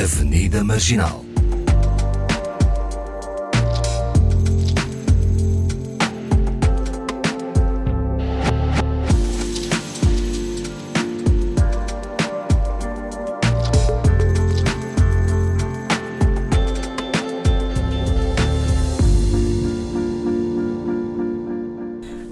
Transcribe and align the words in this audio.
Avenida 0.00 0.64
Marginal. 0.64 1.29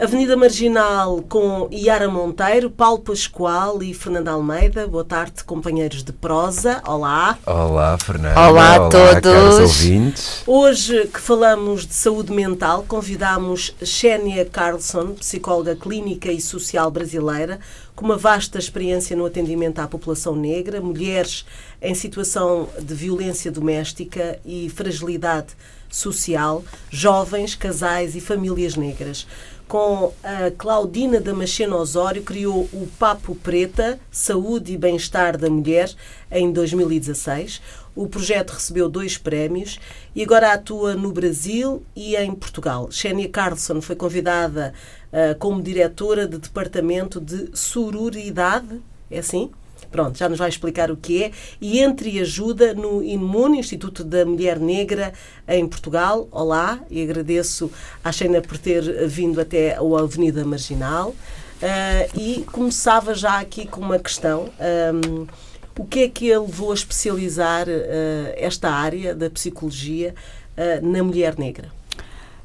Avenida 0.08 0.38
Marginal 0.38 1.22
com 1.28 1.68
Iara 1.70 2.08
Monteiro, 2.08 2.70
Paulo 2.70 3.00
Pascoal 3.00 3.82
e 3.82 3.92
Fernanda 3.92 4.30
Almeida. 4.30 4.86
Boa 4.86 5.04
tarde, 5.04 5.44
companheiros 5.44 6.02
de 6.02 6.14
prosa. 6.14 6.80
Olá. 6.86 7.38
Olá, 7.44 7.98
Fernanda. 7.98 8.40
Olá 8.40 8.76
a 8.76 8.88
todos. 8.88 9.20
caros 9.20 9.58
ouvintes. 9.58 10.42
Hoje 10.46 11.08
que 11.08 11.20
falamos 11.20 11.86
de 11.86 11.92
saúde 11.92 12.32
mental, 12.32 12.86
convidamos 12.88 13.76
Xénia 13.84 14.46
Carlson, 14.46 15.12
psicóloga 15.12 15.76
clínica 15.76 16.32
e 16.32 16.40
social 16.40 16.90
brasileira, 16.90 17.60
com 17.94 18.06
uma 18.06 18.16
vasta 18.16 18.58
experiência 18.58 19.14
no 19.14 19.26
atendimento 19.26 19.78
à 19.78 19.86
população 19.86 20.34
negra, 20.34 20.80
mulheres 20.80 21.44
em 21.82 21.94
situação 21.94 22.70
de 22.80 22.94
violência 22.94 23.52
doméstica 23.52 24.38
e 24.42 24.70
fragilidade 24.70 25.48
social, 25.90 26.64
jovens, 26.90 27.54
casais 27.54 28.14
e 28.14 28.20
famílias 28.20 28.74
negras 28.74 29.26
com 29.68 30.14
a 30.24 30.50
Claudina 30.56 31.20
Damasceno 31.20 31.76
Osório, 31.76 32.22
criou 32.22 32.68
o 32.72 32.88
Papo 32.98 33.34
Preta, 33.34 34.00
Saúde 34.10 34.72
e 34.72 34.78
Bem-Estar 34.78 35.36
da 35.36 35.50
Mulher, 35.50 35.94
em 36.32 36.50
2016. 36.50 37.60
O 37.94 38.08
projeto 38.08 38.52
recebeu 38.52 38.88
dois 38.88 39.18
prémios 39.18 39.78
e 40.14 40.22
agora 40.22 40.54
atua 40.54 40.94
no 40.94 41.12
Brasil 41.12 41.82
e 41.94 42.16
em 42.16 42.34
Portugal. 42.34 42.90
Xénia 42.90 43.28
Carlson 43.28 43.82
foi 43.82 43.94
convidada 43.94 44.72
uh, 45.12 45.38
como 45.38 45.62
diretora 45.62 46.26
de 46.26 46.38
Departamento 46.38 47.20
de 47.20 47.50
Sororidade, 47.52 48.80
é 49.10 49.18
assim? 49.18 49.50
Pronto, 49.90 50.18
já 50.18 50.28
nos 50.28 50.38
vai 50.38 50.48
explicar 50.48 50.90
o 50.90 50.96
que 50.96 51.24
é. 51.24 51.32
E 51.60 51.80
entre 51.80 52.20
ajuda 52.20 52.74
no 52.74 53.02
INMUN, 53.02 53.54
Instituto 53.54 54.04
da 54.04 54.24
Mulher 54.24 54.58
Negra, 54.58 55.12
em 55.46 55.66
Portugal. 55.66 56.28
Olá, 56.30 56.80
e 56.90 57.02
agradeço 57.02 57.70
à 58.04 58.12
Sheina 58.12 58.40
por 58.40 58.58
ter 58.58 59.06
vindo 59.08 59.40
até 59.40 59.76
a 59.76 59.80
Avenida 59.80 60.44
Marginal. 60.44 61.10
Uh, 61.10 62.18
e 62.18 62.44
começava 62.52 63.14
já 63.14 63.40
aqui 63.40 63.66
com 63.66 63.80
uma 63.80 63.98
questão. 63.98 64.48
Um, 64.94 65.26
o 65.76 65.84
que 65.84 66.00
é 66.00 66.08
que 66.08 66.32
a 66.32 66.40
levou 66.40 66.70
a 66.70 66.74
especializar 66.74 67.68
uh, 67.68 68.32
esta 68.36 68.68
área 68.68 69.14
da 69.14 69.30
psicologia 69.30 70.14
uh, 70.56 70.86
na 70.86 71.02
mulher 71.02 71.38
negra? 71.38 71.77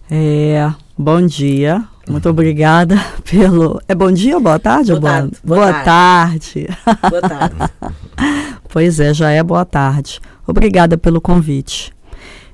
É, 0.09 0.71
bom 0.97 1.25
dia. 1.25 1.87
Muito 2.07 2.29
obrigada 2.29 2.95
pelo. 3.23 3.81
É 3.87 3.95
bom 3.95 4.11
dia 4.11 4.35
ou 4.35 4.41
boa 4.41 4.59
tarde? 4.59 4.91
Boa, 4.91 5.01
tarde, 5.01 5.37
boa, 5.43 5.59
boa 5.59 5.83
tarde. 5.83 6.65
tarde. 6.65 6.77
Boa 7.09 7.21
tarde. 7.21 7.73
pois 8.69 8.99
é, 8.99 9.13
já 9.13 9.29
é 9.31 9.41
boa 9.41 9.65
tarde. 9.65 10.19
Obrigada 10.45 10.97
pelo 10.97 11.21
convite. 11.21 11.93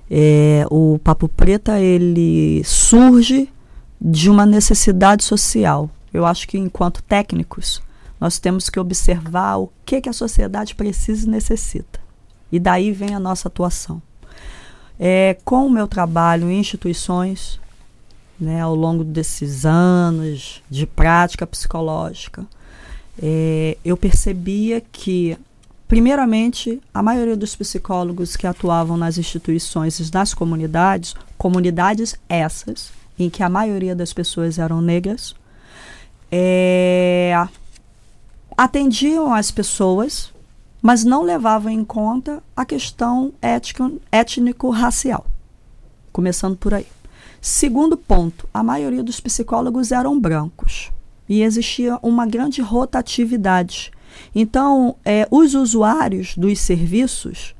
É, 0.09 0.65
o 0.69 0.99
Papo 1.03 1.27
Preta 1.27 1.79
ele 1.79 2.61
surge 2.63 3.49
de 3.99 4.29
uma 4.29 4.45
necessidade 4.45 5.23
social. 5.23 5.89
Eu 6.13 6.25
acho 6.25 6.47
que 6.47 6.57
enquanto 6.57 7.03
técnicos 7.03 7.81
nós 8.19 8.37
temos 8.37 8.69
que 8.69 8.79
observar 8.79 9.57
o 9.57 9.71
que, 9.85 10.01
que 10.01 10.09
a 10.09 10.13
sociedade 10.13 10.75
precisa 10.75 11.25
e 11.25 11.29
necessita. 11.29 11.99
E 12.51 12.59
daí 12.59 12.91
vem 12.91 13.15
a 13.15 13.19
nossa 13.19 13.47
atuação. 13.47 14.01
É, 14.99 15.37
com 15.45 15.65
o 15.65 15.69
meu 15.69 15.87
trabalho 15.87 16.51
em 16.51 16.59
instituições, 16.59 17.59
né, 18.39 18.59
ao 18.59 18.75
longo 18.75 19.03
desses 19.03 19.65
anos 19.65 20.61
de 20.69 20.85
prática 20.85 21.47
psicológica, 21.47 22.45
é, 23.21 23.77
eu 23.83 23.95
percebia 23.95 24.81
que, 24.91 25.37
primeiramente, 25.87 26.81
a 26.93 27.01
maioria 27.01 27.37
dos 27.37 27.55
psicólogos 27.55 28.35
que 28.35 28.45
atuavam 28.45 28.97
nas 28.97 29.17
instituições 29.17 29.99
e 29.99 30.13
nas 30.13 30.33
comunidades, 30.33 31.15
comunidades 31.37 32.15
essas, 32.27 32.91
em 33.17 33.29
que 33.29 33.41
a 33.41 33.49
maioria 33.49 33.95
das 33.95 34.13
pessoas 34.13 34.59
eram 34.59 34.81
negras, 34.81 35.33
é, 36.31 37.33
atendiam 38.57 39.33
as 39.33 39.49
pessoas 39.49 40.31
mas 40.81 41.03
não 41.03 41.23
levavam 41.23 41.71
em 41.71 41.83
conta 41.83 42.41
a 42.55 42.65
questão 42.65 43.33
étnico-racial. 44.11 45.25
Começando 46.11 46.57
por 46.57 46.73
aí. 46.73 46.87
Segundo 47.41 47.95
ponto, 47.95 48.47
a 48.53 48.61
maioria 48.61 49.03
dos 49.03 49.19
psicólogos 49.19 49.91
eram 49.91 50.19
brancos 50.19 50.91
e 51.27 51.41
existia 51.41 51.97
uma 52.01 52.25
grande 52.25 52.61
rotatividade. 52.61 53.91
Então, 54.33 54.95
é, 55.05 55.27
os 55.29 55.53
usuários 55.53 56.35
dos 56.35 56.59
serviços 56.59 57.55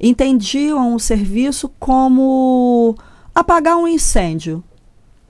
entendiam 0.00 0.94
o 0.94 1.00
serviço 1.00 1.68
como 1.78 2.96
apagar 3.34 3.76
um 3.76 3.88
incêndio. 3.88 4.62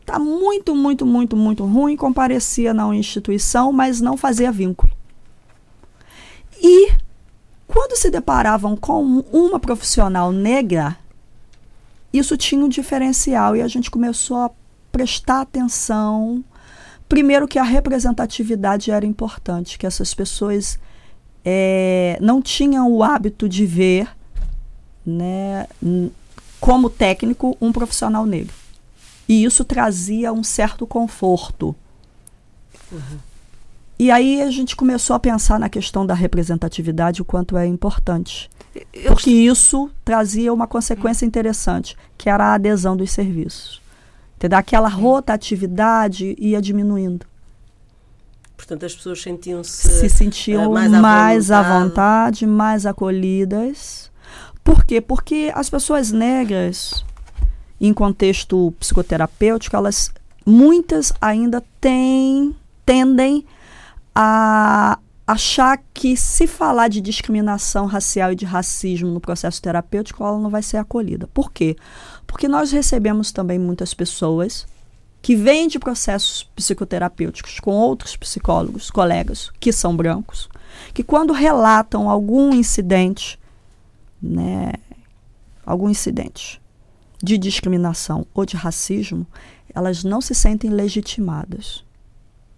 Está 0.00 0.18
muito, 0.18 0.74
muito, 0.74 1.04
muito, 1.04 1.36
muito 1.36 1.64
ruim, 1.64 1.96
comparecia 1.96 2.72
na 2.72 2.94
instituição, 2.94 3.72
mas 3.72 4.00
não 4.00 4.16
fazia 4.16 4.52
vínculo. 4.52 4.92
E 6.62 6.92
quando 7.78 7.96
se 7.96 8.10
deparavam 8.10 8.76
com 8.76 9.24
uma 9.32 9.60
profissional 9.60 10.32
negra, 10.32 10.98
isso 12.12 12.36
tinha 12.36 12.64
um 12.64 12.68
diferencial 12.68 13.54
e 13.54 13.62
a 13.62 13.68
gente 13.68 13.88
começou 13.88 14.38
a 14.38 14.50
prestar 14.90 15.42
atenção. 15.42 16.42
Primeiro, 17.08 17.46
que 17.46 17.56
a 17.56 17.62
representatividade 17.62 18.90
era 18.90 19.06
importante, 19.06 19.78
que 19.78 19.86
essas 19.86 20.12
pessoas 20.12 20.76
é, 21.44 22.18
não 22.20 22.42
tinham 22.42 22.90
o 22.90 23.00
hábito 23.00 23.48
de 23.48 23.64
ver, 23.64 24.08
né, 25.06 25.68
como 26.58 26.90
técnico, 26.90 27.56
um 27.60 27.70
profissional 27.70 28.26
negro. 28.26 28.56
E 29.28 29.44
isso 29.44 29.64
trazia 29.64 30.32
um 30.32 30.42
certo 30.42 30.84
conforto. 30.84 31.76
Uhum. 32.90 33.27
E 33.98 34.10
aí 34.12 34.40
a 34.42 34.50
gente 34.50 34.76
começou 34.76 35.16
a 35.16 35.18
pensar 35.18 35.58
na 35.58 35.68
questão 35.68 36.06
da 36.06 36.14
representatividade, 36.14 37.20
o 37.20 37.24
quanto 37.24 37.56
é 37.56 37.66
importante. 37.66 38.48
Eu 38.92 39.12
porque 39.12 39.30
isso 39.30 39.90
trazia 40.04 40.52
uma 40.52 40.68
consequência 40.68 41.26
interessante, 41.26 41.96
que 42.16 42.30
era 42.30 42.44
a 42.44 42.54
adesão 42.54 42.96
dos 42.96 43.10
serviços. 43.10 43.82
Entendeu? 44.36 44.58
Aquela 44.58 44.88
rotatividade 44.88 46.36
ia 46.38 46.62
diminuindo. 46.62 47.26
Portanto, 48.56 48.86
as 48.86 48.94
pessoas 48.94 49.20
sentiam-se 49.20 49.88
se 49.88 50.08
sentiam 50.08 50.70
uh, 50.70 50.74
mais, 50.74 50.92
à, 50.92 51.00
mais 51.00 51.48
vontade. 51.48 51.66
à 51.66 51.78
vontade, 51.80 52.46
mais 52.46 52.86
acolhidas. 52.86 54.10
Por 54.62 54.84
quê? 54.84 55.00
Porque 55.00 55.50
as 55.54 55.68
pessoas 55.68 56.12
negras, 56.12 57.04
em 57.80 57.92
contexto 57.92 58.72
psicoterapêutico, 58.78 59.74
elas 59.74 60.12
muitas 60.46 61.12
ainda 61.20 61.62
têm, 61.80 62.54
tendem 62.84 63.44
a 64.20 64.98
achar 65.24 65.80
que 65.94 66.16
se 66.16 66.48
falar 66.48 66.88
de 66.88 67.00
discriminação 67.00 67.86
racial 67.86 68.32
e 68.32 68.34
de 68.34 68.44
racismo 68.44 69.12
no 69.12 69.20
processo 69.20 69.62
terapêutico, 69.62 70.24
ela 70.24 70.40
não 70.40 70.50
vai 70.50 70.60
ser 70.60 70.78
acolhida. 70.78 71.28
Por 71.28 71.52
quê? 71.52 71.76
Porque 72.26 72.48
nós 72.48 72.72
recebemos 72.72 73.30
também 73.30 73.60
muitas 73.60 73.94
pessoas 73.94 74.66
que 75.22 75.36
vêm 75.36 75.68
de 75.68 75.78
processos 75.78 76.42
psicoterapêuticos 76.56 77.60
com 77.60 77.70
outros 77.70 78.16
psicólogos, 78.16 78.90
colegas, 78.90 79.52
que 79.60 79.72
são 79.72 79.96
brancos, 79.96 80.48
que 80.92 81.04
quando 81.04 81.32
relatam 81.32 82.10
algum 82.10 82.52
incidente, 82.52 83.38
né, 84.20 84.72
algum 85.64 85.88
incidente 85.88 86.60
de 87.22 87.38
discriminação 87.38 88.26
ou 88.34 88.44
de 88.44 88.56
racismo, 88.56 89.24
elas 89.72 90.02
não 90.02 90.20
se 90.20 90.34
sentem 90.34 90.70
legitimadas 90.70 91.86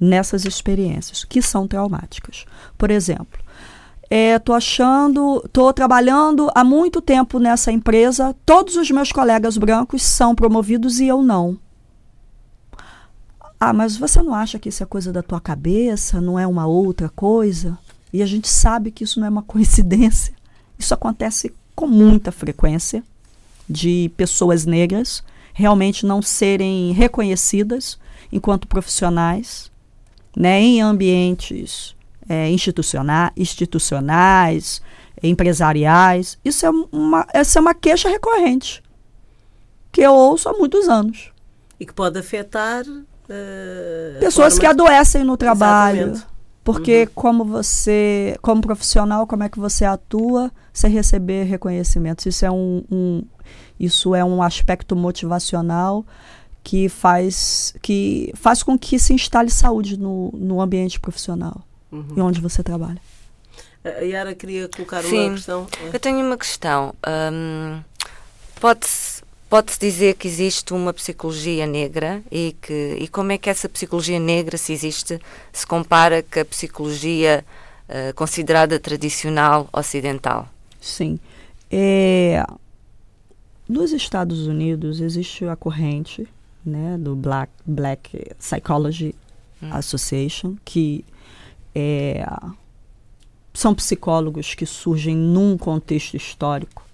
nessas 0.01 0.45
experiências, 0.45 1.25
que 1.25 1.43
são 1.43 1.69
traumáticas. 1.69 2.47
Por 2.79 2.91
exemplo, 2.91 3.39
é, 4.11 4.41
achando, 4.53 5.43
estou 5.45 5.73
trabalhando 5.73 6.51
há 6.55 6.65
muito 6.65 7.01
tempo 7.01 7.39
nessa 7.39 7.71
empresa, 7.71 8.35
todos 8.45 8.75
os 8.75 8.91
meus 8.91 9.13
colegas 9.13 9.57
brancos 9.57 10.03
são 10.03 10.35
promovidos 10.35 10.99
e 10.99 11.07
eu 11.07 11.23
não. 11.23 11.57
Ah, 13.59 13.73
mas 13.73 13.97
você 13.97 14.23
não 14.23 14.35
acha 14.35 14.59
que 14.59 14.71
isso 14.71 14.83
é 14.83 14.87
coisa 14.87 15.13
da 15.13 15.23
tua 15.23 15.41
cabeça, 15.41 16.21
não 16.21 16.39
é 16.39 16.47
uma 16.47 16.67
outra 16.67 17.09
coisa? 17.11 17.79
E 18.13 18.23
a 18.23 18.27
gente 18.27 18.49
sabe 18.49 18.91
que 18.91 19.05
isso 19.05 19.21
não 19.21 19.27
é 19.27 19.31
uma 19.31 19.43
coincidência. 19.45 20.35
Isso 20.79 20.95
acontece 20.95 21.55
com 21.77 21.87
muita 21.87 22.33
frequência 22.33 23.05
de 23.69 24.11
pessoas 24.17 24.67
negras 24.67 25.23
realmente 25.53 26.05
não 26.05 26.21
serem 26.21 26.93
reconhecidas 26.93 27.99
enquanto 28.33 28.67
profissionais 28.67 29.70
né, 30.37 30.61
em 30.61 30.81
ambientes 30.81 31.95
é, 32.29 32.49
institucionais, 32.51 33.33
institucionais, 33.37 34.83
empresariais. 35.23 36.39
Isso 36.45 36.65
é 36.67 36.71
uma, 36.71 37.27
essa 37.33 37.59
é 37.59 37.61
uma 37.61 37.75
queixa 37.75 38.09
recorrente 38.09 38.83
que 39.93 40.01
eu 40.01 40.13
ouço 40.13 40.49
há 40.49 40.53
muitos 40.53 40.89
anos. 40.89 41.33
E 41.79 41.87
que 41.87 41.93
pode 41.93 42.19
afetar 42.19 42.85
uh, 42.87 44.21
pessoas 44.21 44.55
forma... 44.55 44.61
que 44.61 44.67
adoecem 44.67 45.25
no 45.25 45.37
trabalho. 45.37 46.13
Exatamente. 46.13 46.31
Porque 46.63 47.03
uhum. 47.03 47.09
como 47.15 47.45
você, 47.45 48.37
como 48.43 48.61
profissional, 48.61 49.27
como 49.27 49.43
é 49.43 49.49
que 49.49 49.59
você 49.59 49.85
atua 49.85 50.53
sem 50.73 50.91
receber 50.91 51.45
reconhecimentos? 51.45 52.27
Isso 52.27 52.45
é 52.45 52.51
um, 52.51 52.85
um 52.91 53.25
isso 53.79 54.15
é 54.15 54.23
um 54.23 54.43
aspecto 54.43 54.95
motivacional 54.95 56.05
que 56.63 56.89
faz, 56.89 57.75
que 57.83 58.33
faz 58.35 58.63
com 58.63 58.79
que 58.79 58.99
se 58.99 59.13
instale 59.13 59.51
saúde 59.51 59.99
no, 59.99 60.31
no 60.35 60.61
ambiente 60.61 61.01
profissional 61.01 61.63
uhum. 61.91 62.15
e 62.17 62.21
onde 62.21 62.41
você 62.41 62.63
trabalha. 62.63 63.01
A 63.85 64.03
Yara 64.03 64.35
queria 64.35 64.69
colocar 64.69 65.03
Sim, 65.03 65.29
uma 65.29 65.35
questão. 65.35 65.67
Eu 65.93 65.99
tenho 65.99 66.25
uma 66.25 66.37
questão. 66.37 66.95
Um, 67.33 67.81
Pode-se 68.61 69.23
pode 69.51 69.77
dizer 69.81 70.15
que 70.15 70.29
existe 70.29 70.73
uma 70.73 70.93
psicologia 70.93 71.67
negra 71.67 72.23
e, 72.31 72.55
que, 72.63 72.97
e 73.01 73.09
como 73.09 73.33
é 73.33 73.39
que 73.39 73.51
essa 73.51 73.69
psicologia 73.69 74.21
negra, 74.21 74.57
se 74.57 74.73
existe, 74.73 75.19
se 75.53 75.67
compara 75.67 76.23
com 76.23 76.39
a 76.39 76.45
psicologia 76.45 77.45
uh, 77.89 78.15
considerada 78.15 78.79
tradicional 78.79 79.69
ocidental? 79.73 80.49
Sim. 80.81 81.19
É, 81.69 82.45
nos 83.69 83.93
Estados 83.93 84.47
Unidos 84.47 85.01
existe 85.01 85.45
a 85.47 85.57
corrente 85.57 86.29
né, 86.65 86.97
do 86.99 87.15
Black, 87.17 87.53
Black 87.65 88.35
Psychology 88.39 89.15
hum. 89.63 89.73
Association, 89.73 90.57
que 90.65 91.05
é, 91.75 92.27
são 93.53 93.75
psicólogos 93.75 94.55
que 94.55 94.67
surgem 94.67 95.17
num 95.17 95.57
contexto 95.57 96.17
histórico 96.17 96.85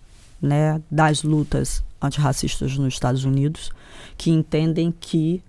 né, 0.41 0.81
das 0.91 1.23
lutas 1.23 1.85
antirracistas 2.01 2.77
nos 2.77 2.95
Estados 2.95 3.25
Unidos, 3.25 3.71
que 4.17 4.31
entendem 4.31 4.93
que 4.93 5.43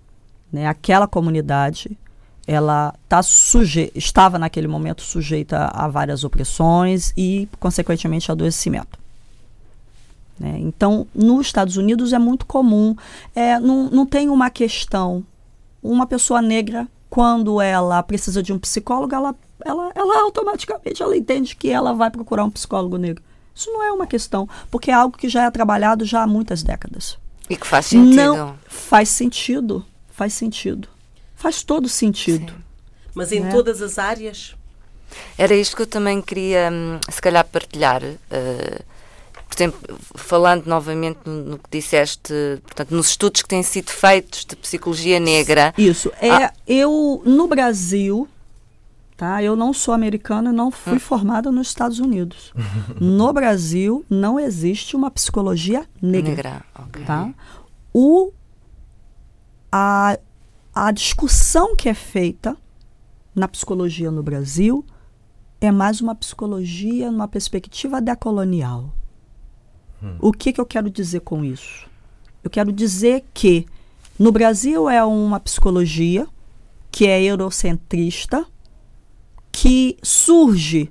né, 0.52 0.68
aquela 0.68 1.08
comunidade 1.08 1.98
ela 2.46 2.96
tá 3.10 3.22
suje 3.22 3.92
estava 3.94 4.40
naquele 4.40 4.68
momento 4.68 5.02
sujeita 5.02 5.66
a 5.66 5.90
várias 5.90 6.24
opressões 6.24 7.14
e, 7.18 7.50
consequentemente, 7.60 8.32
adoecimento. 8.32 8.98
Né? 10.40 10.58
Então, 10.60 11.08
nos 11.14 11.48
Estados 11.48 11.78
Unidos 11.78 12.14
é 12.14 12.20
muito 12.20 12.46
comum, 12.46 12.96
é, 13.36 13.60
não, 13.60 13.90
não 13.90 14.06
tem 14.06 14.30
uma 14.30 14.50
questão. 14.50 15.24
Uma 15.82 16.06
pessoa 16.06 16.42
negra, 16.42 16.88
quando 17.10 17.62
ela 17.62 18.02
precisa 18.04 18.44
de 18.44 18.54
um 18.54 18.60
psicólogo, 18.60 19.14
ela, 19.14 19.36
ela, 19.64 19.92
ela 19.96 20.22
automaticamente 20.22 21.02
ela 21.02 21.16
entende 21.16 21.56
que 21.56 21.70
ela 21.70 21.94
vai 21.94 22.10
procurar 22.12 22.44
um 22.44 22.50
psicólogo 22.50 22.98
negro. 22.98 23.24
Isso 23.56 23.72
não 23.72 23.82
é 23.82 23.92
uma 23.92 24.06
questão, 24.06 24.48
porque 24.70 24.92
é 24.92 24.94
algo 24.94 25.18
que 25.18 25.28
já 25.28 25.46
é 25.46 25.52
trabalhado 25.52 26.06
já 26.06 26.22
há 26.22 26.28
muitas 26.28 26.62
décadas. 26.62 27.18
E 27.50 27.56
que 27.56 27.66
faz 27.66 27.88
sentido. 27.88 28.16
Não, 28.16 28.56
faz 28.68 29.10
sentido, 29.10 29.86
faz 30.12 30.34
sentido. 30.34 30.88
Faz 31.36 31.64
todo 31.64 31.88
sentido. 31.88 32.52
Sim. 32.52 32.60
Mas 33.16 33.32
em 33.32 33.40
né? 33.40 33.50
todas 33.50 33.82
as 33.82 33.98
áreas? 33.98 34.56
Era 35.38 35.56
isto 35.56 35.76
que 35.76 35.82
eu 35.82 35.88
também 35.88 36.22
queria, 36.22 36.70
hum, 36.72 37.00
se 37.10 37.22
calhar, 37.22 37.46
partilhar. 37.46 38.04
Uh, 38.04 38.84
por 39.48 39.56
exemplo, 39.56 40.00
falando 40.16 40.66
novamente 40.66 41.20
no, 41.26 41.44
no, 41.44 41.58
que 41.58 41.70
disseste, 41.72 42.34
portanto, 42.64 42.94
nos 42.94 43.10
estudos 43.10 43.42
que 43.42 43.48
têm 43.48 43.64
sido 43.64 43.90
feitos 43.90 44.46
de 44.46 44.56
psicologia 44.56 45.20
negra. 45.20 45.74
Isso. 45.78 46.12
É, 46.20 46.30
ah. 46.30 46.54
Eu, 46.68 47.22
no 47.26 47.48
Brasil, 47.48 48.28
tá? 49.16 49.42
Eu 49.42 49.56
não 49.56 49.74
sou 49.74 49.94
americana, 49.94 50.52
não 50.52 50.70
fui 50.70 50.98
hum. 50.98 51.00
formada 51.00 51.50
nos 51.52 51.70
Estados 51.70 52.00
Unidos. 52.00 52.54
no 53.00 53.32
Brasil, 53.32 54.06
não 54.10 54.40
existe 54.40 54.96
uma 54.96 55.10
psicologia 55.10 55.86
negra. 56.02 56.30
Negra, 56.30 56.66
ok. 56.78 57.06
Tá? 57.06 57.34
O, 57.94 58.32
a, 59.72 60.20
a 60.76 60.92
discussão 60.92 61.76
que 61.76 61.88
é 61.88 61.94
feita 61.94 62.56
na 63.34 63.48
psicologia 63.48 64.12
no 64.12 64.22
Brasil 64.22 64.86
é 65.60 65.72
mais 65.72 66.02
uma 66.02 66.14
psicologia 66.14 67.10
numa 67.10 67.28
perspectiva 67.28 68.02
decolonial. 68.02 68.94
Hum. 70.02 70.16
O 70.20 70.32
que, 70.32 70.54
que 70.54 70.62
eu 70.62 70.66
quero 70.66 70.90
dizer 70.90 71.22
com 71.22 71.44
isso? 71.44 71.88
Eu 72.44 72.50
quero 72.50 72.72
dizer 72.72 73.26
que 73.34 73.66
no 74.18 74.32
Brasil 74.32 74.90
é 74.90 75.04
uma 75.04 75.40
psicologia 75.40 76.28
que 76.92 77.06
é 77.08 77.22
eurocentrista, 77.22 78.46
que 79.52 79.98
surge 80.02 80.90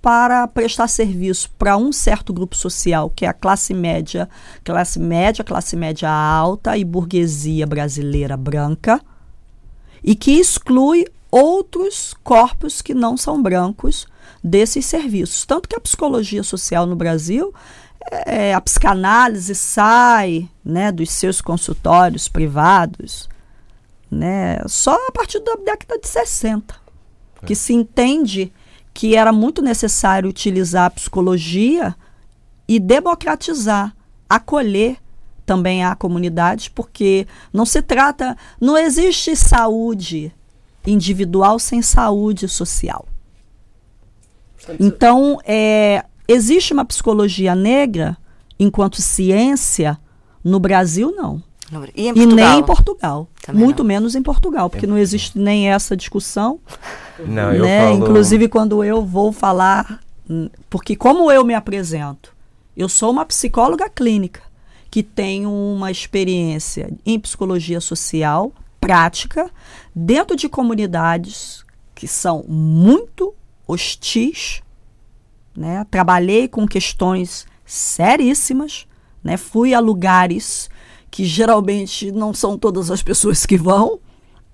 para 0.00 0.46
prestar 0.46 0.86
serviço 0.88 1.50
para 1.58 1.76
um 1.76 1.92
certo 1.92 2.32
grupo 2.32 2.56
social, 2.56 3.10
que 3.10 3.24
é 3.24 3.28
a 3.28 3.32
classe 3.32 3.74
média, 3.74 4.28
classe 4.62 4.98
média, 4.98 5.42
classe 5.42 5.76
média 5.76 6.08
alta 6.08 6.78
e 6.78 6.84
burguesia 6.84 7.66
brasileira 7.66 8.36
branca, 8.36 9.00
e 10.02 10.14
que 10.14 10.32
exclui 10.32 11.06
outros 11.30 12.14
corpos 12.22 12.80
que 12.80 12.94
não 12.94 13.16
são 13.16 13.42
brancos 13.42 14.06
desses 14.42 14.86
serviços. 14.86 15.44
Tanto 15.44 15.68
que 15.68 15.76
a 15.76 15.80
psicologia 15.80 16.42
social 16.42 16.86
no 16.86 16.96
Brasil 16.96 17.52
é, 18.26 18.54
a 18.54 18.60
psicanálise 18.60 19.54
sai 19.54 20.48
né, 20.64 20.90
dos 20.92 21.10
seus 21.10 21.40
consultórios 21.40 22.28
privados 22.28 23.28
né, 24.10 24.58
só 24.66 24.94
a 25.08 25.12
partir 25.12 25.40
da 25.40 25.54
década 25.54 25.98
de 25.98 26.08
60, 26.08 26.74
é. 27.42 27.46
que 27.46 27.54
se 27.54 27.72
entende 27.72 28.52
que 28.94 29.14
era 29.14 29.32
muito 29.32 29.62
necessário 29.62 30.28
utilizar 30.28 30.86
a 30.86 30.90
psicologia 30.90 31.94
e 32.66 32.80
democratizar, 32.80 33.94
acolher 34.28 34.96
também 35.46 35.84
a 35.84 35.94
comunidade, 35.94 36.70
porque 36.70 37.26
não 37.52 37.64
se 37.64 37.80
trata, 37.80 38.36
não 38.60 38.76
existe 38.76 39.34
saúde 39.36 40.34
individual 40.86 41.58
sem 41.58 41.80
saúde 41.80 42.48
social. 42.48 43.06
Então, 44.78 45.38
é, 45.44 46.04
Existe 46.28 46.74
uma 46.74 46.84
psicologia 46.84 47.54
negra 47.54 48.16
enquanto 48.58 49.00
ciência 49.00 49.98
no 50.44 50.60
Brasil, 50.60 51.10
não. 51.16 51.42
E, 51.94 52.08
e, 52.08 52.26
nem 52.26 52.60
em 52.60 52.62
Portugal. 52.62 53.28
Também 53.42 53.62
Muito 53.64 53.82
não. 53.82 53.88
menos 53.88 54.14
em 54.14 54.22
Portugal, 54.22 54.70
porque 54.70 54.86
não 54.86 54.96
existe 54.96 55.38
nem 55.38 55.70
essa 55.70 55.96
discussão. 55.96 56.60
Não, 57.18 57.52
né? 57.52 57.88
Falo... 57.88 57.96
Inclusive, 57.96 58.48
quando 58.48 58.84
eu 58.84 59.04
vou 59.04 59.32
falar. 59.32 60.00
Porque, 60.70 60.94
como 60.94 61.32
eu 61.32 61.44
me 61.44 61.52
apresento, 61.52 62.32
eu 62.76 62.88
sou 62.88 63.10
uma 63.10 63.24
psicóloga 63.24 63.88
clínica 63.88 64.40
que 64.88 65.02
tenho 65.02 65.50
uma 65.50 65.90
experiência 65.90 66.92
em 67.04 67.18
psicologia 67.18 67.80
social 67.80 68.52
prática 68.80 69.50
dentro 69.94 70.36
de 70.36 70.48
comunidades 70.48 71.64
que 71.92 72.06
são 72.06 72.44
muito 72.46 73.34
hostis 73.66 74.62
né? 75.58 75.84
Trabalhei 75.90 76.46
com 76.46 76.68
questões 76.68 77.44
seríssimas, 77.66 78.86
né? 79.22 79.36
Fui 79.36 79.74
a 79.74 79.80
lugares 79.80 80.70
que 81.10 81.24
geralmente 81.24 82.12
não 82.12 82.32
são 82.32 82.56
todas 82.56 82.92
as 82.92 83.02
pessoas 83.02 83.44
que 83.44 83.56
vão, 83.56 83.98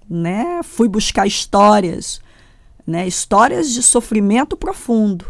né? 0.09 0.63
Fui 0.63 0.89
buscar 0.89 1.27
histórias, 1.27 2.23
né? 2.87 3.07
Histórias 3.07 3.71
de 3.71 3.83
sofrimento 3.83 4.57
profundo. 4.57 5.27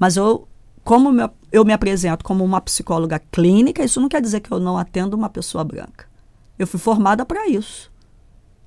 Mas 0.00 0.16
eu, 0.16 0.48
como 0.82 1.10
eu 1.52 1.64
me 1.64 1.72
apresento 1.72 2.24
como 2.24 2.44
uma 2.44 2.60
psicóloga 2.60 3.20
clínica, 3.30 3.84
isso 3.84 4.00
não 4.00 4.08
quer 4.08 4.20
dizer 4.20 4.40
que 4.40 4.50
eu 4.50 4.58
não 4.58 4.76
atendo 4.76 5.16
uma 5.16 5.28
pessoa 5.28 5.62
branca. 5.62 6.06
Eu 6.58 6.66
fui 6.66 6.80
formada 6.80 7.24
para 7.24 7.46
isso. 7.46 7.88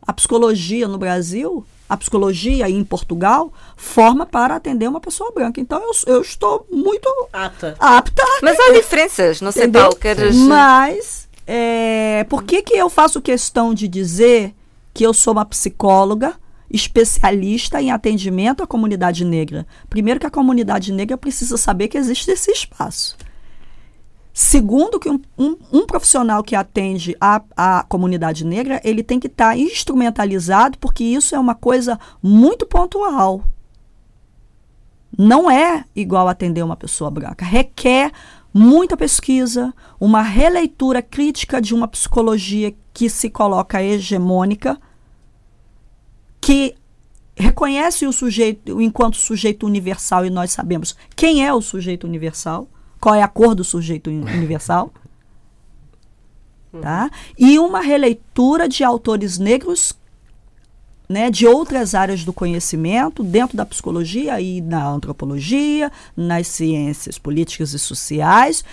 A 0.02 0.14
psicologia 0.14 0.88
no 0.88 0.98
Brasil 0.98 1.66
a 1.92 1.98
psicologia 1.98 2.70
em 2.70 2.86
Portugal 2.86 3.52
forma 3.76 4.26
para 4.26 4.56
atender 4.56 4.88
uma 4.88 5.02
pessoa 5.02 5.30
branca. 5.34 5.60
Então 5.60 5.82
eu, 5.82 6.14
eu 6.14 6.22
estou 6.22 6.66
muito 6.72 7.06
apta. 7.34 7.76
apta 7.78 8.24
Mas 8.42 8.58
há 8.58 8.72
diferenças, 8.72 9.42
não 9.42 9.52
sei, 9.52 9.68
Paulo, 9.68 9.98
queres... 9.98 10.38
Mas 10.38 11.28
é, 11.46 12.26
por 12.30 12.44
que, 12.44 12.62
que 12.62 12.76
eu 12.76 12.90
faço 12.90 13.22
questão 13.22 13.74
de 13.74 13.90
dizer 13.90 14.56
que 14.94 15.04
eu 15.04 15.14
sou 15.14 15.34
uma 15.34 15.44
psicóloga 15.44 16.36
especialista 16.70 17.82
em 17.82 17.92
atendimento 17.92 18.64
à 18.64 18.68
comunidade 18.68 19.26
negra? 19.26 19.68
Primeiro 19.90 20.18
que 20.18 20.26
a 20.26 20.32
comunidade 20.32 20.94
negra 20.94 21.18
precisa 21.18 21.58
saber 21.58 21.90
que 21.90 21.98
existe 21.98 22.32
esse 22.32 22.52
espaço. 22.52 23.18
Segundo, 24.44 25.00
que 25.00 25.08
um, 25.08 25.22
um, 25.38 25.56
um, 25.72 25.86
profissional 25.86 26.42
que 26.42 26.56
atende 26.56 27.16
a, 27.22 27.44
a 27.56 27.84
comunidade 27.84 28.44
negra, 28.44 28.82
ele 28.84 29.04
tem 29.04 29.20
que 29.20 29.28
estar 29.28 29.50
tá 29.50 29.56
instrumentalizado, 29.58 30.80
porque 30.80 31.04
isso 31.04 31.36
é 31.36 31.40
uma 31.40 31.54
coisa 31.54 32.00
muito 32.24 32.66
pontual. 32.66 33.44
Não 35.16 35.50
é 35.50 35.86
igual 35.96 36.28
atender 36.28 36.64
uma 36.64 36.76
pessoa 36.76 37.12
branca. 37.12 37.46
Requer 37.46 38.12
muita 38.52 38.98
pesquisa, 38.98 39.72
uma 40.00 40.24
releitura 40.24 41.04
crítica 41.04 41.62
de 41.62 41.76
uma 41.76 41.88
psicologia 41.88 42.74
que 42.92 43.12
se 43.12 43.30
coloca 43.30 43.84
hegemônica, 43.84 44.82
que 46.42 46.74
reconhece 47.36 48.08
o 48.08 48.12
sujeito 48.12 48.82
enquanto 48.82 49.18
sujeito 49.18 49.68
universal 49.68 50.26
e 50.26 50.32
nós 50.32 50.52
sabemos 50.52 50.96
quem 51.16 51.46
é 51.46 51.54
o 51.54 51.62
sujeito 51.62 52.08
universal, 52.08 52.68
qual 53.02 53.16
é 53.16 53.24
a 53.24 53.28
cor 53.28 53.56
do 53.56 53.64
sujeito 53.64 54.10
universal. 54.10 54.94
Tá? 56.80 57.12
E 57.38 57.60
uma 57.60 57.82
releitura 57.82 58.70
de 58.70 58.82
autores 58.82 59.38
negros 59.38 59.94
né, 61.10 61.30
de 61.30 61.46
outras 61.46 61.94
áreas 61.94 62.24
do 62.24 62.32
conhecimento, 62.32 63.22
dentro 63.22 63.58
da 63.58 63.66
psicologia 63.66 64.40
e 64.40 64.62
na 64.62 64.88
antropologia, 64.88 65.92
nas 66.16 66.48
ciências 66.48 67.18
políticas 67.18 67.74
e 67.74 67.80
sociais, 67.80 68.64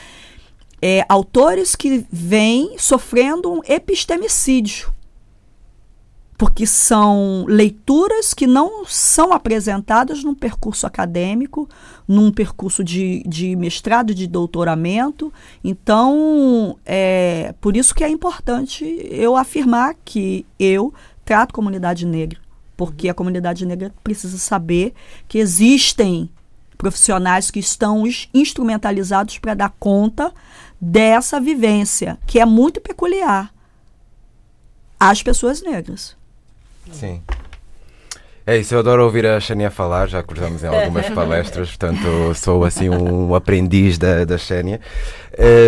é, 0.80 1.04
autores 1.08 1.74
que 1.74 2.06
vêm 2.12 2.76
sofrendo 2.78 3.52
um 3.52 3.60
epistemicídio, 3.66 4.92
porque 6.38 6.64
são 6.64 7.44
leituras 7.48 8.32
que 8.32 8.46
não 8.46 8.86
são 8.86 9.32
apresentadas 9.32 10.22
num 10.22 10.36
percurso 10.36 10.86
acadêmico, 10.86 11.68
num 12.06 12.30
percurso 12.30 12.84
de, 12.84 13.24
de 13.26 13.56
mestrado, 13.56 14.14
de 14.14 14.28
doutoramento. 14.28 15.32
Então, 15.64 16.78
é 16.86 17.52
por 17.60 17.76
isso 17.76 17.92
que 17.92 18.04
é 18.04 18.08
importante 18.08 18.84
eu 19.10 19.36
afirmar 19.36 19.96
que 20.04 20.46
eu 20.60 20.94
trato 21.24 21.52
comunidade 21.52 22.06
negra, 22.06 22.38
porque 22.76 23.08
a 23.08 23.14
comunidade 23.14 23.66
negra 23.66 23.92
precisa 24.04 24.38
saber 24.38 24.94
que 25.26 25.38
existem 25.38 26.30
profissionais 26.78 27.50
que 27.50 27.58
estão 27.58 28.04
instrumentalizados 28.32 29.38
para 29.38 29.54
dar 29.54 29.74
conta 29.80 30.32
dessa 30.80 31.40
vivência, 31.40 32.16
que 32.28 32.38
é 32.38 32.46
muito 32.46 32.80
peculiar 32.80 33.52
às 35.00 35.20
pessoas 35.20 35.60
negras. 35.60 36.17
Sim. 36.92 37.22
É 38.48 38.56
isso, 38.56 38.74
eu 38.74 38.78
adoro 38.78 39.04
ouvir 39.04 39.26
a 39.26 39.38
Xenia 39.38 39.70
falar, 39.70 40.08
já 40.08 40.22
cruzamos 40.22 40.64
em 40.64 40.68
algumas 40.68 41.06
palestras, 41.12 41.68
portanto 41.68 42.34
sou 42.34 42.64
assim 42.64 42.88
um 42.88 43.34
aprendiz 43.34 43.98
da, 43.98 44.24
da 44.24 44.38
Xenia. 44.38 44.80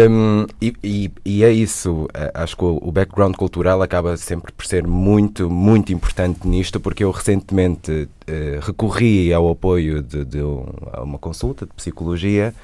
Um, 0.09 0.47
e, 0.63 0.73
e, 0.83 1.13
e, 1.23 1.45
é 1.45 1.53
isso, 1.53 2.09
acho 2.33 2.57
que 2.57 2.65
o, 2.65 2.91
background 2.91 3.37
cultural 3.37 3.83
acaba 3.83 4.17
sempre 4.17 4.51
por 4.51 4.65
ser 4.65 4.87
muito, 4.87 5.51
muito 5.51 5.93
importante 5.93 6.49
nisto, 6.49 6.81
porque 6.81 7.05
eu 7.05 7.11
recentemente 7.11 7.93
uh, 7.93 8.61
recorri 8.63 9.31
ao 9.31 9.51
apoio 9.51 10.03
de, 10.03 10.25
de 10.25 10.43
um, 10.43 10.65
a 10.91 11.03
uma 11.03 11.19
consulta 11.19 11.67
de 11.67 11.75
psicologia 11.75 12.55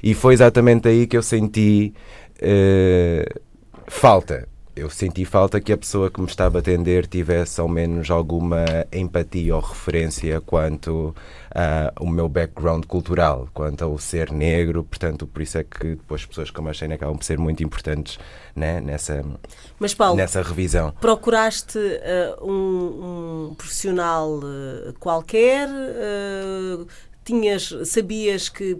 e 0.00 0.14
foi 0.14 0.34
exatamente 0.34 0.86
aí 0.86 1.08
que 1.08 1.16
eu 1.16 1.22
senti 1.22 1.92
uh, 2.36 3.40
falta 3.88 4.46
eu 4.76 4.90
senti 4.90 5.24
falta 5.24 5.60
que 5.60 5.72
a 5.72 5.76
pessoa 5.76 6.10
que 6.10 6.20
me 6.20 6.26
estava 6.26 6.58
a 6.58 6.60
atender 6.60 7.06
tivesse 7.06 7.60
ao 7.60 7.68
menos 7.68 8.10
alguma 8.10 8.64
empatia 8.92 9.54
ou 9.54 9.60
referência 9.60 10.40
quanto 10.40 11.14
ao 11.94 12.06
meu 12.06 12.28
background 12.28 12.84
cultural, 12.86 13.48
quanto 13.54 13.84
ao 13.84 13.96
ser 13.98 14.32
negro. 14.32 14.82
Portanto, 14.82 15.26
por 15.26 15.40
isso 15.42 15.58
é 15.58 15.64
que 15.64 15.90
depois 15.90 16.26
pessoas 16.26 16.50
como 16.50 16.68
a 16.68 16.72
Shane 16.72 16.94
acabam 16.94 17.16
por 17.16 17.24
ser 17.24 17.38
muito 17.38 17.62
importantes 17.62 18.18
né, 18.56 18.80
nessa, 18.80 19.24
Mas, 19.78 19.94
Paulo, 19.94 20.16
nessa 20.16 20.42
revisão. 20.42 20.92
Procuraste 21.00 21.78
uh, 21.78 22.44
um, 22.44 23.50
um, 23.50 23.54
profissional 23.54 24.38
uh, 24.38 24.92
qualquer? 24.98 25.68
Tinhas, 27.24 27.72
sabias 27.86 28.50
que 28.50 28.76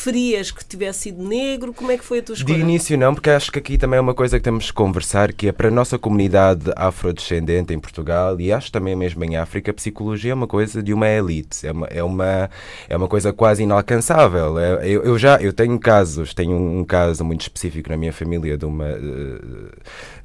preferias 0.00 0.50
que 0.50 0.64
tivesse 0.64 1.00
sido 1.00 1.22
negro? 1.22 1.74
Como 1.74 1.92
é 1.92 1.98
que 1.98 2.04
foi 2.04 2.20
a 2.20 2.22
tua 2.22 2.34
escolha? 2.34 2.54
De 2.54 2.60
início 2.60 2.96
não, 2.96 3.14
porque 3.14 3.28
acho 3.28 3.52
que 3.52 3.58
aqui 3.58 3.76
também 3.76 3.98
é 3.98 4.00
uma 4.00 4.14
coisa 4.14 4.38
que 4.38 4.42
temos 4.42 4.66
que 4.66 4.72
conversar, 4.72 5.32
que 5.32 5.48
é 5.48 5.52
para 5.52 5.68
a 5.68 5.70
nossa 5.70 5.98
comunidade 5.98 6.72
afrodescendente 6.74 7.74
em 7.74 7.78
Portugal 7.78 8.40
e 8.40 8.50
acho 8.50 8.72
também 8.72 8.96
mesmo 8.96 9.22
em 9.24 9.36
África, 9.36 9.70
a 9.70 9.74
psicologia 9.74 10.32
é 10.32 10.34
uma 10.34 10.46
coisa 10.46 10.82
de 10.82 10.94
uma 10.94 11.08
elite, 11.08 11.66
é 11.66 11.72
uma, 11.72 11.86
é 11.88 12.02
uma, 12.02 12.50
é 12.88 12.96
uma 12.96 13.08
coisa 13.08 13.32
quase 13.32 13.62
inalcançável. 13.62 14.58
É, 14.58 14.88
eu, 14.88 15.02
eu, 15.02 15.18
já 15.18 15.36
eu 15.36 15.52
tenho 15.52 15.78
casos, 15.78 16.32
tenho 16.32 16.56
um, 16.56 16.84
caso 16.84 17.24
muito 17.24 17.42
específico 17.42 17.90
na 17.90 17.96
minha 17.96 18.12
família 18.12 18.56
de 18.56 18.64
uma 18.64 18.86
uh, 18.86 19.70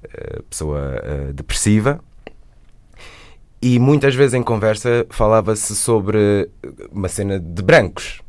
uh, 0.05 0.44
pessoa 0.50 1.01
uh, 1.03 1.34
depressiva, 1.34 2.00
e 3.62 3.79
muitas 3.79 4.13
vezes 4.13 4.34
em 4.36 4.44
conversa 4.44 5.05
falava-se 5.10 5.75
sobre 5.75 6.50
uma 6.91 7.08
cena 7.08 7.39
de 7.39 7.63
brancos. 7.63 8.25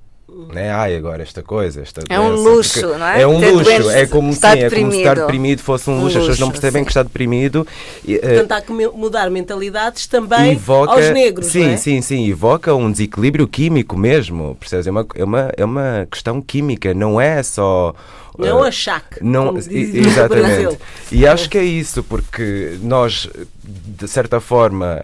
Né? 0.52 0.70
Ai, 0.70 0.94
agora 0.94 1.22
esta 1.22 1.42
coisa, 1.42 1.80
esta 1.80 2.02
É 2.10 2.20
um 2.20 2.34
luxo, 2.34 2.86
não 2.86 3.06
é? 3.06 3.22
É 3.22 3.26
um 3.26 3.40
Ter 3.40 3.50
luxo, 3.52 3.70
é 3.70 4.06
como, 4.06 4.32
sim, 4.34 4.40
é 4.46 4.68
como 4.68 4.92
se 4.92 4.98
estar 4.98 5.16
deprimido 5.16 5.62
fosse 5.62 5.88
um, 5.88 5.94
um 5.94 6.02
luxo. 6.02 6.18
As 6.18 6.24
pessoas 6.24 6.38
não 6.38 6.50
percebem 6.50 6.82
sim. 6.82 6.84
que 6.84 6.90
está 6.90 7.02
deprimido. 7.02 7.66
E, 8.04 8.16
uh, 8.16 8.20
Portanto, 8.20 8.52
há 8.52 8.60
que 8.60 8.72
mudar 8.72 9.30
mentalidades 9.30 10.06
também 10.06 10.52
evoca, 10.52 10.92
aos 10.92 11.10
negros. 11.10 11.46
Sim, 11.46 11.70
é? 11.70 11.76
sim, 11.78 12.02
sim. 12.02 12.28
Evoca 12.28 12.74
um 12.74 12.90
desequilíbrio 12.92 13.48
químico 13.48 13.96
mesmo. 13.96 14.54
Percebes? 14.60 14.86
É 14.86 14.90
uma, 14.90 15.06
é, 15.14 15.24
uma, 15.24 15.52
é 15.56 15.64
uma 15.64 16.08
questão 16.10 16.42
química, 16.42 16.92
não 16.92 17.18
é 17.18 17.42
só. 17.42 17.94
Não 18.38 18.60
uh, 18.60 18.64
a 18.64 18.70
chac, 18.70 19.16
não, 19.22 19.56
exatamente. 19.56 20.78
E 21.10 21.26
acho 21.26 21.48
que 21.48 21.56
é 21.56 21.64
isso, 21.64 22.02
porque 22.02 22.76
nós, 22.82 23.30
de 23.64 24.06
certa 24.06 24.40
forma, 24.40 25.02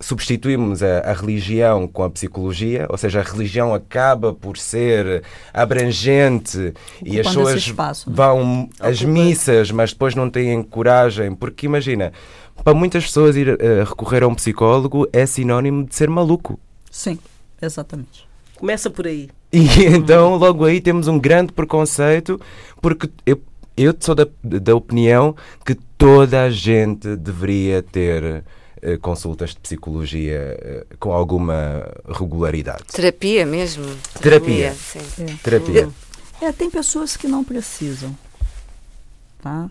substituímos 0.00 0.82
a, 0.82 1.00
a, 1.00 1.12
religião 1.12 1.88
com 1.88 2.04
a 2.04 2.10
psicologia, 2.10 2.86
ou 2.88 2.96
seja, 2.96 3.20
a 3.20 3.22
religião 3.22 3.74
acaba 3.74 4.32
por 4.32 4.56
ser 4.56 5.24
abrangente 5.52 6.72
e 7.04 7.18
as 7.18 7.26
pessoas 7.26 7.56
espaço, 7.56 8.08
né? 8.08 8.16
vão 8.16 8.70
às 8.78 9.02
missas, 9.02 9.70
mas 9.70 9.92
depois 9.92 10.14
não 10.14 10.30
têm 10.30 10.62
coragem, 10.62 11.34
porque 11.34 11.66
imagina, 11.66 12.12
para 12.62 12.74
muitas 12.74 13.04
pessoas 13.04 13.36
ir 13.36 13.48
uh, 13.48 13.84
recorrer 13.84 14.22
a 14.22 14.28
um 14.28 14.34
psicólogo 14.34 15.08
é 15.12 15.26
sinónimo 15.26 15.84
de 15.84 15.94
ser 15.94 16.08
maluco. 16.08 16.58
Sim, 16.90 17.18
exatamente. 17.60 18.26
Começa 18.54 18.88
por 18.90 19.06
aí. 19.06 19.28
E 19.52 19.66
então 19.94 20.36
logo 20.36 20.64
aí 20.64 20.80
temos 20.80 21.08
um 21.08 21.18
grande 21.18 21.52
preconceito, 21.52 22.40
porque 22.80 23.10
eu, 23.26 23.40
eu 23.76 23.94
sou 23.98 24.14
da, 24.14 24.26
da 24.42 24.76
opinião 24.76 25.34
que 25.64 25.74
toda 25.96 26.44
a 26.44 26.50
gente 26.50 27.16
deveria 27.16 27.82
ter 27.82 28.44
consultas 29.00 29.50
de 29.50 29.60
psicologia 29.60 30.58
eh, 30.60 30.86
com 30.98 31.12
alguma 31.12 31.86
regularidade. 32.08 32.84
Terapia 32.92 33.44
mesmo. 33.44 33.84
Terapia. 34.20 34.72
Sim. 34.74 35.24
É. 35.24 35.36
Terapia. 35.42 35.88
É, 36.40 36.52
tem 36.52 36.70
pessoas 36.70 37.16
que 37.16 37.26
não 37.26 37.42
precisam. 37.42 38.16
Tá? 39.40 39.68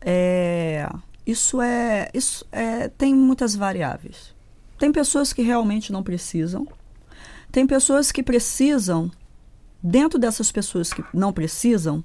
É, 0.00 0.88
isso 1.26 1.60
é. 1.60 2.10
Isso 2.12 2.44
é, 2.50 2.88
tem 2.88 3.14
muitas 3.14 3.54
variáveis. 3.54 4.34
Tem 4.78 4.90
pessoas 4.90 5.32
que 5.32 5.42
realmente 5.42 5.92
não 5.92 6.02
precisam. 6.02 6.66
Tem 7.52 7.66
pessoas 7.66 8.10
que 8.10 8.22
precisam. 8.22 9.10
Dentro 9.82 10.18
dessas 10.18 10.52
pessoas 10.52 10.92
que 10.92 11.02
não 11.14 11.32
precisam, 11.32 12.04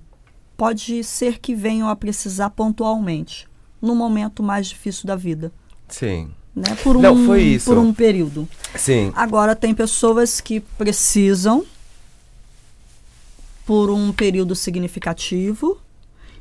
pode 0.56 1.04
ser 1.04 1.40
que 1.40 1.54
venham 1.54 1.90
a 1.90 1.96
precisar 1.96 2.50
pontualmente, 2.52 3.48
no 3.82 3.94
momento 3.94 4.42
mais 4.42 4.68
difícil 4.68 5.06
da 5.06 5.16
vida. 5.16 5.52
Sim. 5.88 6.32
Né? 6.56 6.76
Por, 6.82 6.96
um, 6.96 7.02
Não, 7.02 7.26
foi 7.26 7.42
isso. 7.44 7.66
por 7.66 7.78
um 7.78 7.94
período. 7.94 8.48
Sim. 8.76 9.12
Agora, 9.16 9.56
tem 9.56 9.74
pessoas 9.74 10.40
que 10.40 10.60
precisam 10.60 11.66
por 13.66 13.90
um 13.90 14.12
período 14.14 14.56
significativo 14.56 15.80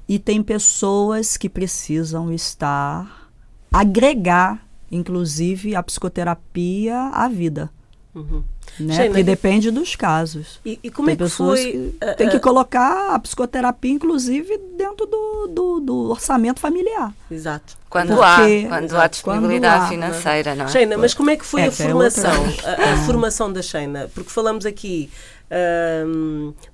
e 0.08 0.18
tem 0.18 0.42
pessoas 0.42 1.36
que 1.36 1.48
precisam 1.48 2.32
estar, 2.32 3.30
agregar, 3.72 4.64
inclusive, 4.90 5.74
a 5.74 5.82
psicoterapia 5.82 6.96
à 7.12 7.26
vida. 7.26 7.70
Uhum. 8.14 8.44
Né? 8.78 9.06
Porque 9.06 9.22
depende 9.22 9.70
dos 9.70 9.96
casos. 9.96 10.60
E, 10.64 10.78
e 10.82 10.90
como 10.90 11.06
tem 11.06 11.14
é 11.14 11.16
que 11.16 11.24
pessoas 11.24 11.60
foi? 11.60 11.72
Que 11.72 11.78
uh, 12.04 12.16
tem 12.16 12.28
que 12.28 12.38
colocar 12.38 13.14
a 13.14 13.18
psicoterapia, 13.18 13.90
inclusive, 13.90 14.56
dentro 14.76 15.06
do, 15.06 15.48
do, 15.48 15.80
do 15.80 16.10
orçamento 16.10 16.60
familiar. 16.60 17.12
Exato. 17.30 17.76
Quando 17.90 18.16
Porque, 18.16 18.66
há, 18.66 18.68
quando 18.68 18.96
há 18.96 19.06
disponibilidade 19.06 19.84
há, 19.84 19.88
financeira, 19.88 20.54
não 20.54 20.64
é? 20.64 20.68
Sheina, 20.68 20.98
mas 20.98 21.14
como 21.14 21.30
é 21.30 21.36
que 21.36 21.44
foi 21.44 21.62
é, 21.62 21.66
a 21.66 21.72
formação, 21.72 22.44
a, 22.64 22.92
a, 22.92 22.96
formação 22.98 23.52
da 23.52 23.62
Sheina? 23.62 24.10
Porque 24.14 24.30
falamos 24.30 24.66
aqui 24.66 25.10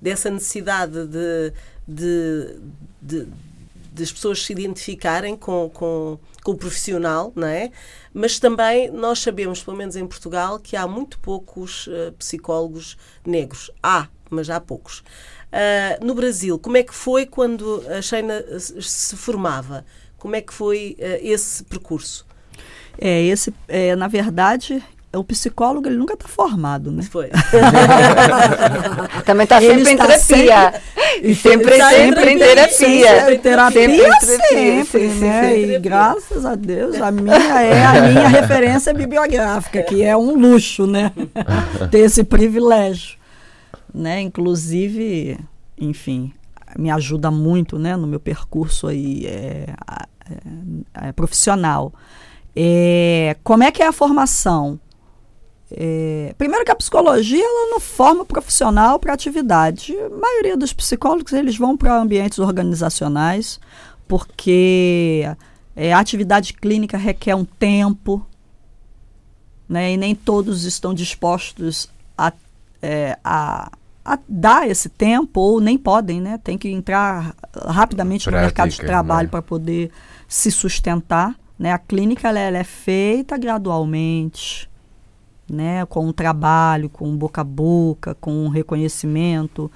dessa 0.01 0.31
necessidade 0.31 1.07
de, 1.07 1.53
de, 1.87 2.57
de, 3.03 3.29
de, 3.93 4.03
as 4.03 4.13
pessoas 4.13 4.45
se 4.45 4.53
identificarem 4.53 5.37
com, 5.37 5.71
com, 5.73 6.19
com 6.43 6.53
o 6.53 6.57
profissional, 6.57 7.33
não 7.35 7.47
é? 7.47 7.71
Mas 8.13 8.39
também 8.39 8.91
nós 8.91 9.19
sabemos, 9.21 9.63
pelo 9.63 9.77
menos 9.77 9.97
em 9.97 10.07
Portugal, 10.07 10.59
que 10.59 10.77
há 10.77 10.87
muito 10.87 11.19
poucos 11.19 11.87
uh, 11.87 12.13
psicólogos 12.19 12.97
negros. 13.27 13.71
Há, 13.83 14.09
mas 14.29 14.51
há 14.51 14.61
poucos. 14.61 15.01
Uh, 15.01 16.05
no 16.05 16.15
Brasil, 16.15 16.59
como 16.59 16.77
é 16.77 16.83
que 16.83 16.95
foi 16.95 17.27
quando 17.27 17.85
a 17.89 18.01
Sheina 18.01 18.45
se 18.59 19.17
formava? 19.17 19.85
Como 20.19 20.37
é 20.37 20.41
que 20.41 20.53
foi 20.53 20.97
uh, 20.99 21.19
esse 21.21 21.65
percurso? 21.65 22.27
É, 22.99 23.23
esse, 23.23 23.53
é, 23.67 23.97
na 23.97 24.09
verdade, 24.09 24.83
o 25.19 25.25
psicólogo 25.25 25.89
ele 25.89 25.97
nunca 25.97 26.15
está 26.15 26.29
formado, 26.29 26.93
né? 26.93 27.03
Foi. 27.03 27.31
Também 29.27 29.43
está 29.43 29.61
sempre 29.61 29.93
em 29.93 29.97
terapia. 29.97 30.81
E 31.21 31.35
sempre, 31.35 31.79
Tá 31.79 31.91
sempre 31.91 32.31
em 32.31 32.39
terapia. 32.39 32.71
Sempre 32.71 33.35
em 33.35 33.39
terapia, 33.39 33.81
Sempre 33.81 33.95
em 33.95 33.99
terapia, 33.99 34.85
sempre, 34.85 35.09
né? 35.09 35.59
E 35.59 35.79
graças 35.81 36.45
a 36.45 36.55
Deus, 36.55 37.01
a 37.01 37.11
minha 37.11 37.35
é 37.35 37.85
a 37.85 38.03
minha 38.03 38.29
referência 38.41 38.95
bibliográfica, 38.95 39.83
que 39.83 40.03
é 40.03 40.17
um 40.17 40.39
luxo, 40.39 40.87
né? 40.87 41.11
Ter 41.91 42.01
esse 42.01 42.23
privilégio, 42.23 43.19
né? 43.93 44.21
Inclusive, 44.21 45.41
enfim, 45.77 46.33
me 46.79 46.89
ajuda 46.89 47.33
muito, 47.33 47.81
né? 47.81 47.97
No 47.97 48.07
meu 48.07 48.21
percurso 48.21 48.87
aí 48.87 49.27
é, 49.27 49.67
é, 50.95 51.09
é, 51.09 51.13
profissional. 51.13 51.93
É, 52.55 53.37
como 53.43 53.65
é 53.65 53.73
que 53.73 53.83
é 53.83 53.89
a 53.89 53.93
formação? 53.93 54.79
É, 55.73 56.35
primeiro 56.37 56.65
que 56.65 56.71
a 56.73 56.77
psicologia 56.77 57.45
ela 57.45 57.71
não 57.71 57.81
forma 57.81 58.25
profissional 58.25 58.99
para 58.99 59.13
atividade. 59.13 59.97
A 59.97 60.09
maioria 60.09 60.57
dos 60.57 60.73
psicólogos 60.73 61.33
eles 61.33 61.57
vão 61.57 61.77
para 61.77 61.97
ambientes 61.97 62.39
organizacionais 62.39 63.61
porque 64.09 65.25
é, 65.77 65.93
a 65.93 66.01
atividade 66.01 66.55
clínica 66.55 66.99
requer 66.99 67.37
um 67.37 67.45
tempo, 67.45 68.27
né, 69.69 69.93
e 69.93 69.97
nem 69.97 70.17
todos 70.17 70.65
estão 70.65 70.93
dispostos 70.93 71.89
a, 72.19 72.33
é, 72.83 73.17
a, 73.23 73.71
a 74.05 74.19
dar 74.29 74.69
esse 74.69 74.89
tempo 74.89 75.41
ou 75.41 75.61
nem 75.61 75.79
podem, 75.79 76.21
né? 76.21 76.41
Tem 76.43 76.59
que 76.59 76.69
entrar 76.69 77.37
rapidamente 77.67 78.29
no 78.29 78.37
mercado 78.37 78.71
de 78.71 78.77
Prática, 78.77 78.93
trabalho 78.93 79.27
né? 79.27 79.31
para 79.31 79.43
poder 79.43 79.93
se 80.27 80.51
sustentar. 80.51 81.37
Né? 81.57 81.73
A 81.73 81.79
clínica 81.79 82.29
ela, 82.29 82.41
ela 82.41 82.59
é 82.59 82.65
feita 82.65 83.39
gradualmente 83.39 84.70
né, 85.51 85.85
com 85.87 86.07
o 86.09 86.13
trabalho, 86.13 86.89
com 86.89 87.17
boca 87.17 87.41
a 87.41 87.45
boca, 87.45 88.15
com 88.15 88.49
reconhecimento. 88.49 89.71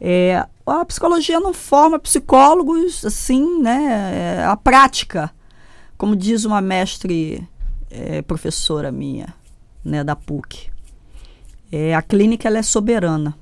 É, 0.00 0.44
a 0.66 0.84
psicologia 0.84 1.38
não 1.38 1.54
forma 1.54 1.98
psicólogos 1.98 3.04
assim, 3.04 3.62
né, 3.62 4.38
é, 4.40 4.44
a 4.44 4.56
prática, 4.56 5.30
como 5.96 6.16
diz 6.16 6.44
uma 6.44 6.60
mestre 6.60 7.46
é, 7.90 8.20
professora 8.22 8.90
minha, 8.90 9.32
né, 9.84 10.02
da 10.02 10.16
PUC. 10.16 10.68
É, 11.70 11.94
a 11.94 12.02
clínica 12.02 12.48
ela 12.48 12.58
é 12.58 12.62
soberana. 12.62 13.36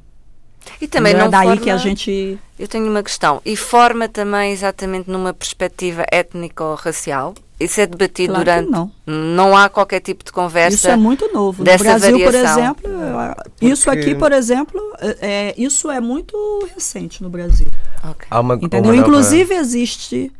E 0.83 0.87
também 0.87 1.14
é 1.14 1.16
não 1.16 1.30
daí 1.30 1.47
forma... 1.47 1.62
que 1.62 1.71
a 1.71 1.78
gente 1.78 2.38
Eu 2.59 2.68
tenho 2.68 2.90
uma 2.90 3.02
questão. 3.02 3.40
E 3.42 3.57
forma 3.57 4.07
também 4.07 4.52
exatamente 4.52 5.11
numa 5.11 5.33
perspectiva 5.33 6.04
étnico-racial? 6.12 7.35
Isso 7.60 7.80
é 7.80 7.86
debatido 7.86 8.34
Claro 8.34 8.44
durante... 8.44 8.70
não. 8.70 8.92
Não 9.04 9.56
há 9.56 9.68
qualquer 9.68 10.00
tipo 10.00 10.22
de 10.24 10.30
conversa? 10.30 10.76
Isso 10.76 10.88
é 10.88 10.96
muito 10.96 11.28
novo. 11.32 11.58
No 11.58 11.64
dessa 11.64 11.82
Brasil, 11.82 12.16
por 12.18 12.24
variação. 12.32 12.60
exemplo, 12.62 12.90
eu- 12.90 13.68
isso 13.72 13.84
Porque- 13.84 14.00
aqui, 14.00 14.14
por 14.14 14.30
exemplo, 14.32 14.80
é, 15.00 15.16
é, 15.48 15.54
isso 15.58 15.90
é 15.90 16.00
muito 16.00 16.36
recente 16.72 17.20
no 17.22 17.28
Brasil. 17.28 17.66
Ok. 18.04 18.28
Há 18.30 18.38
uma, 18.40 18.54
Entendeu? 18.54 18.80
uma 18.92 18.94
nova- 18.94 19.08
Inclusive 19.08 19.54
existe 19.54 20.32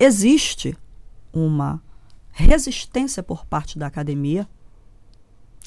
existe 0.00 0.76
uma 1.32 1.82
resistência 2.32 3.22
por 3.22 3.44
parte 3.46 3.78
da 3.78 3.86
academia 3.86 4.46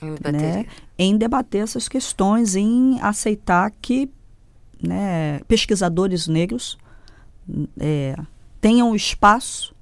Em 0.01 0.13
debater 0.15 0.41
né, 0.41 0.65
em 0.97 1.17
debater 1.17 1.63
essas 1.63 1.87
questões, 1.87 2.55
em 2.55 2.99
aceitar 3.01 3.71
que 3.81 4.09
né, 4.81 5.39
pesquisadores 5.47 6.27
negros 6.27 6.77
é, 7.79 8.15
tenham 8.61 8.95
espaço 8.95 9.75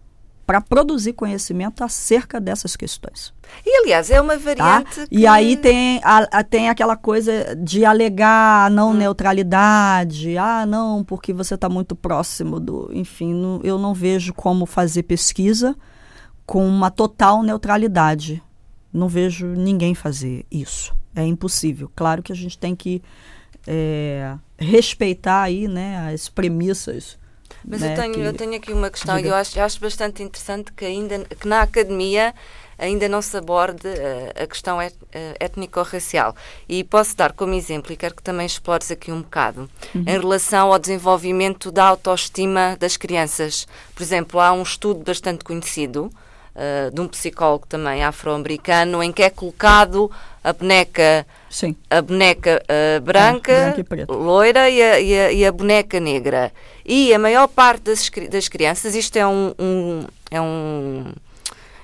para 0.47 0.61
produzir 0.61 1.11
conhecimento 1.13 1.83
acerca 1.83 2.39
dessas 2.39 2.75
questões. 2.77 3.33
E, 3.65 3.81
aliás, 3.83 4.09
é 4.09 4.19
uma 4.21 4.37
Tá? 4.37 4.39
variante 4.39 5.01
E 5.11 5.17
que- 5.19 5.27
aí 5.27 5.57
tem, 5.57 5.99
a, 6.03 6.39
a- 6.39 6.43
tem 6.43 6.69
aquela 6.69 6.95
coisa 6.95 7.53
de 7.55 7.83
alegar 7.83 8.65
a 8.65 8.69
não 8.69 8.91
Hum. 8.91 8.93
neutralidade, 8.93 10.37
ah, 10.37 10.65
não, 10.65 11.03
porque 11.03 11.33
você 11.33 11.55
está 11.55 11.67
muito 11.67 11.95
próximo 11.95 12.59
do. 12.61 12.89
Enfim, 12.93 13.33
não- 13.33 13.59
eu 13.61 13.77
não 13.77 13.93
vejo 13.93 14.33
como 14.33 14.65
fazer 14.65 15.03
pesquisa 15.03 15.75
com 16.45 16.65
uma 16.65 16.89
total 16.89 17.43
neutralidade. 17.43 18.41
Não 18.93 19.09
vejo 19.09 19.45
ninguém 19.47 19.93
fazer 19.93 20.45
isso. 20.49 20.95
É 21.13 21.25
impossível. 21.25 21.91
Claro 21.93 22.23
que 22.23 22.31
a 22.31 22.35
gente 22.35 22.57
tem 22.57 22.73
que 22.75 23.01
é, 23.67 24.35
respeitar 24.57 25.41
aí 25.41 25.67
né, 25.67 26.13
as 26.13 26.29
premissas. 26.29 27.17
Mas 27.69 27.81
né, 27.81 27.91
eu, 27.91 27.95
tenho, 27.95 28.13
que- 28.13 28.19
eu 28.21 28.34
tenho 28.34 28.56
aqui 28.56 28.71
uma 28.73 28.89
questão 28.89 29.15
e 29.15 29.23
Diga. 29.23 29.30
eu 29.30 29.36
acho, 29.36 29.60
acho 29.60 29.80
bastante 29.82 30.23
interessante 30.23 30.71
que 30.71 30.86
ainda 30.86 31.19
que 31.25 31.47
na 31.47 31.62
academia 31.63 32.34
ainda 32.80 33.10
não 33.10 33.21
se 33.21 33.36
aborde 33.36 33.88
eh, 33.88 34.34
a 34.43 34.47
questão 34.47 34.80
et- 34.82 34.95
eh, 35.12 35.36
étnico-racial. 35.39 36.36
E 36.69 36.84
posso 36.84 37.17
dar 37.17 37.34
como 37.34 37.53
exemplo, 37.56 37.91
e 37.91 37.97
quero 37.97 38.15
que 38.15 38.21
também 38.23 38.45
explores 38.45 38.89
aqui 38.91 39.12
um 39.12 39.21
bocado, 39.21 39.69
Uhum. 39.95 40.01
em 40.08 40.19
relação 40.19 40.71
ao 40.71 40.80
desenvolvimento 40.80 41.71
da 41.71 41.86
autoestima 41.86 42.77
das 42.80 42.95
crianças. 42.95 43.67
Por 43.95 44.03
exemplo, 44.03 44.39
há 44.39 44.53
um 44.53 44.62
estudo 44.62 45.03
bastante 45.03 45.43
conhecido 45.43 46.12
eh, 46.58 46.89
de 46.91 47.00
um 47.00 47.08
psicólogo 47.08 47.67
também 47.67 48.04
afro-americano 48.04 49.02
em 49.04 49.12
que 49.13 49.22
é 49.24 49.30
colocado 49.30 50.12
a 50.43 50.52
boneca 50.52 51.26
Sim. 51.50 51.76
a 51.89 52.02
boneca 52.02 52.62
uh, 52.63 53.02
branca, 53.02 53.52
É, 53.52 53.84
branca 53.84 54.12
e 54.12 54.15
loira 54.15 54.70
e 54.70 54.82
a, 54.82 55.00
e 55.00 55.20
a- 55.20 55.32
e 55.32 55.46
a 55.46 55.52
boneca 55.52 56.00
negra. 56.00 56.52
E 56.86 57.13
a 57.13 57.20
maior 57.20 57.48
parte 57.48 57.84
das, 57.84 58.10
das 58.30 58.48
crianças, 58.48 58.96
isto 58.96 59.15
é 59.17 59.28
um, 59.28 59.54
um- 59.60 60.06
é 60.32 60.41
um 60.41 61.06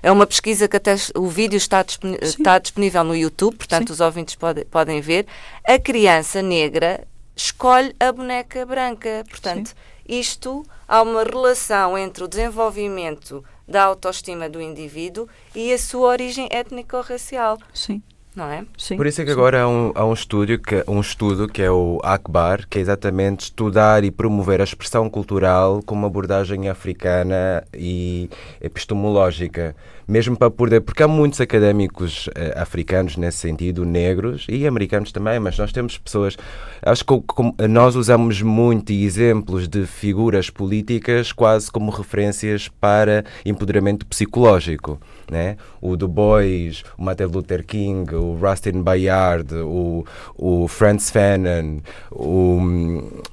é 0.02 0.12
uma 0.12 0.26
pesquisa 0.28 0.68
que 0.68 0.76
até 0.76 0.96
o 1.16 1.28
vídeo 1.28 1.56
está, 1.56 1.82
disponi- 1.82 2.18
Sim. 2.22 2.26
está 2.40 2.60
disponível 2.60 3.04
no 3.06 3.16
YouTube, 3.16 3.56
portanto 3.56 3.88
Sim. 3.88 3.94
os 3.94 4.00
ouvintes 4.02 4.36
pode- 4.36 4.66
podem 4.66 5.00
ver. 5.00 5.26
A 5.66 5.80
criança 5.80 6.42
negra 6.42 7.06
escolhe 7.36 7.96
a 8.00 8.12
boneca 8.12 8.66
branca. 8.66 9.24
Portanto, 9.30 9.72
isto 10.08 10.66
há 10.88 11.02
uma 11.02 11.24
relação 11.24 11.98
entre 11.98 12.24
o 12.24 12.28
desenvolvimento 12.28 13.44
da 13.67 13.84
autoestima 13.84 14.49
do 14.49 14.62
indivíduo 14.62 15.28
e 15.56 15.71
a 15.73 15.78
sua 15.78 16.10
origem 16.10 16.47
étnico-racial, 16.52 17.58
Sim. 17.73 18.02
não 18.36 18.45
é? 18.45 18.65
Sim. 18.78 18.97
Por 18.97 19.08
isso 19.08 19.21
é 19.21 19.23
que 19.23 19.32
sim. 19.32 19.38
agora 19.38 19.63
há 19.63 19.67
um, 19.67 19.91
há 19.95 20.06
um, 20.06 20.13
estúdio 20.13 20.60
que, 20.60 20.84
um 20.88 20.99
estudo 20.99 21.47
que 21.47 21.62
é 21.62 21.71
o 21.71 21.99
ACBAR, 22.04 22.67
que 22.67 22.78
é 22.78 22.82
exatamente 22.82 23.45
estudar 23.45 24.04
e 24.04 24.12
promover 24.12 24.62
a 24.62 24.63
expressão 24.63 25.10
cultural 25.10 25.82
com 25.86 25.95
uma 25.95 26.08
abordagem 26.08 26.69
africana 26.69 27.63
e 27.73 28.30
epistemológica. 28.62 29.76
Mesmo 30.08 30.36
para 30.38 30.50
poder. 30.52 30.82
Porque 30.82 31.04
há 31.04 31.08
muitos 31.08 31.39
académicos 31.42 32.30
eh, 32.36 32.54
africanos 32.58 33.16
nesse 33.18 33.38
sentido, 33.38 33.86
negros 33.86 34.46
e 34.50 34.68
americanos 34.68 35.12
também, 35.12 35.39
mas 35.39 35.58
nós 35.58 35.72
temos 35.72 35.98
pessoas. 35.98 36.38
Acho 36.82 37.06
que 37.06 37.22
como- 37.26 37.56
nós 37.70 37.96
usamos 37.96 38.42
muito 38.42 38.92
exemplos 38.92 39.68
de 39.68 39.86
figuras 39.86 40.50
políticas 40.50 41.32
quase 41.32 41.72
como 41.72 41.92
referências 41.92 42.68
para 42.68 43.24
empoderamento 43.46 44.06
psicológico. 44.06 45.00
Né? 45.32 45.56
O 45.82 45.96
Du 45.96 46.08
Bois, 46.08 46.84
o 46.98 47.04
Martin 47.04 47.24
Luther 47.24 47.66
King, 47.66 48.13
o 48.13 48.36
Rustin 48.36 48.82
Bayard, 48.84 49.54
o, 49.56 50.06
o 50.36 50.68
Franz 50.68 51.10
Fanon, 51.10 51.80
o, 52.12 52.60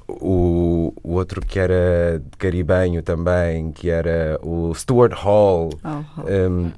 o, 0.07 0.93
o 1.03 1.13
outro 1.13 1.41
que 1.45 1.59
era 1.59 2.21
caribenho 2.37 3.01
também, 3.01 3.71
que 3.71 3.89
era 3.89 4.39
o 4.41 4.73
Stuart 4.73 5.13
Hall. 5.13 5.69
Oh, 5.83 6.01
Um, 6.21 6.70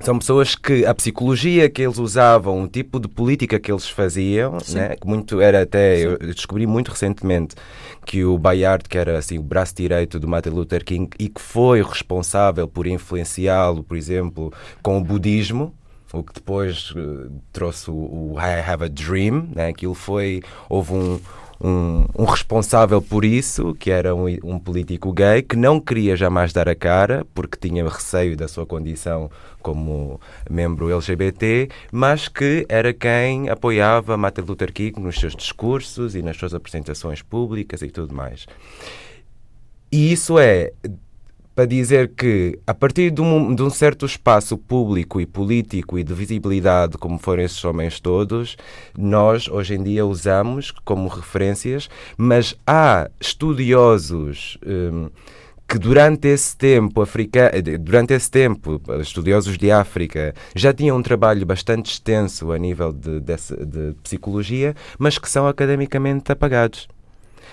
são 0.00 0.18
pessoas 0.18 0.54
que 0.54 0.84
a 0.84 0.94
psicologia 0.94 1.70
que 1.70 1.82
eles 1.82 1.98
usavam, 1.98 2.62
o 2.62 2.68
tipo 2.68 3.00
de 3.00 3.08
política 3.08 3.58
que 3.58 3.72
eles 3.72 3.88
faziam, 3.88 4.60
Sim. 4.60 4.76
né, 4.76 4.96
que 4.96 5.06
muito 5.06 5.40
era 5.40 5.62
até, 5.62 6.04
eu 6.04 6.18
descobri 6.18 6.66
muito 6.66 6.90
recentemente 6.90 7.54
que 8.04 8.24
o 8.24 8.38
Bayard, 8.38 8.88
que 8.88 8.98
era 8.98 9.18
assim 9.18 9.38
o 9.38 9.42
braço 9.42 9.74
direito 9.74 10.20
do 10.20 10.28
Martin 10.28 10.50
Luther 10.50 10.84
King 10.84 11.08
e 11.18 11.28
que 11.28 11.40
foi 11.40 11.82
responsável 11.82 12.68
por 12.68 12.86
influenciá-lo, 12.86 13.82
por 13.82 13.96
exemplo, 13.96 14.52
com 14.82 14.98
o 14.98 15.00
budismo, 15.02 15.74
o 16.12 16.22
que 16.22 16.34
depois 16.34 16.94
eh, 16.96 17.28
trouxe 17.52 17.90
o, 17.90 17.94
o 17.94 18.34
I 18.38 18.60
Have 18.60 18.84
a 18.84 18.88
Dream, 18.88 19.48
né? 19.54 19.68
aquilo 19.68 19.94
foi, 19.94 20.42
houve 20.68 20.92
um, 20.92 21.20
um, 21.60 22.04
um 22.16 22.24
responsável 22.24 23.00
por 23.00 23.24
isso, 23.24 23.74
que 23.74 23.90
era 23.90 24.14
um, 24.14 24.26
um 24.44 24.58
político 24.58 25.12
gay, 25.12 25.42
que 25.42 25.56
não 25.56 25.80
queria 25.80 26.16
jamais 26.16 26.52
dar 26.52 26.68
a 26.68 26.74
cara, 26.74 27.26
porque 27.34 27.56
tinha 27.68 27.88
receio 27.88 28.36
da 28.36 28.48
sua 28.48 28.66
condição 28.66 29.30
como 29.62 30.20
membro 30.48 30.92
LGBT, 30.92 31.68
mas 31.90 32.28
que 32.28 32.64
era 32.68 32.92
quem 32.92 33.48
apoiava 33.48 34.16
Martin 34.16 34.42
Luther 34.42 34.72
King 34.72 35.00
nos 35.00 35.18
seus 35.18 35.34
discursos 35.34 36.14
e 36.14 36.22
nas 36.22 36.36
suas 36.36 36.54
apresentações 36.54 37.22
públicas 37.22 37.82
e 37.82 37.88
tudo 37.88 38.14
mais. 38.14 38.46
E 39.90 40.12
isso 40.12 40.38
é 40.38 40.72
para 41.56 41.64
dizer 41.64 42.08
que, 42.14 42.58
a 42.66 42.74
partir 42.74 43.10
de 43.10 43.22
um, 43.22 43.54
de 43.54 43.62
um 43.62 43.70
certo 43.70 44.04
espaço 44.04 44.58
público 44.58 45.18
e 45.22 45.24
político 45.24 45.98
e 45.98 46.04
de 46.04 46.12
visibilidade, 46.12 46.98
como 46.98 47.18
foram 47.18 47.42
esses 47.42 47.64
homens 47.64 47.98
todos, 47.98 48.58
nós 48.96 49.48
hoje 49.48 49.74
em 49.74 49.82
dia 49.82 50.04
usamos 50.04 50.70
como 50.84 51.08
referências, 51.08 51.88
mas 52.14 52.54
há 52.66 53.08
estudiosos 53.18 54.58
hum, 54.66 55.08
que 55.66 55.78
durante 55.78 56.28
esse 56.28 56.54
tempo 56.54 57.00
africa, 57.00 57.50
durante 57.80 58.12
esse 58.12 58.30
tempo 58.30 58.78
estudiosos 59.00 59.56
de 59.56 59.70
África 59.70 60.34
já 60.54 60.74
tinham 60.74 60.98
um 60.98 61.02
trabalho 61.02 61.46
bastante 61.46 61.90
extenso 61.90 62.52
a 62.52 62.58
nível 62.58 62.92
de, 62.92 63.18
de, 63.18 63.34
de 63.64 63.94
psicologia, 64.02 64.76
mas 64.98 65.16
que 65.16 65.28
são 65.30 65.48
academicamente 65.48 66.30
apagados. 66.30 66.86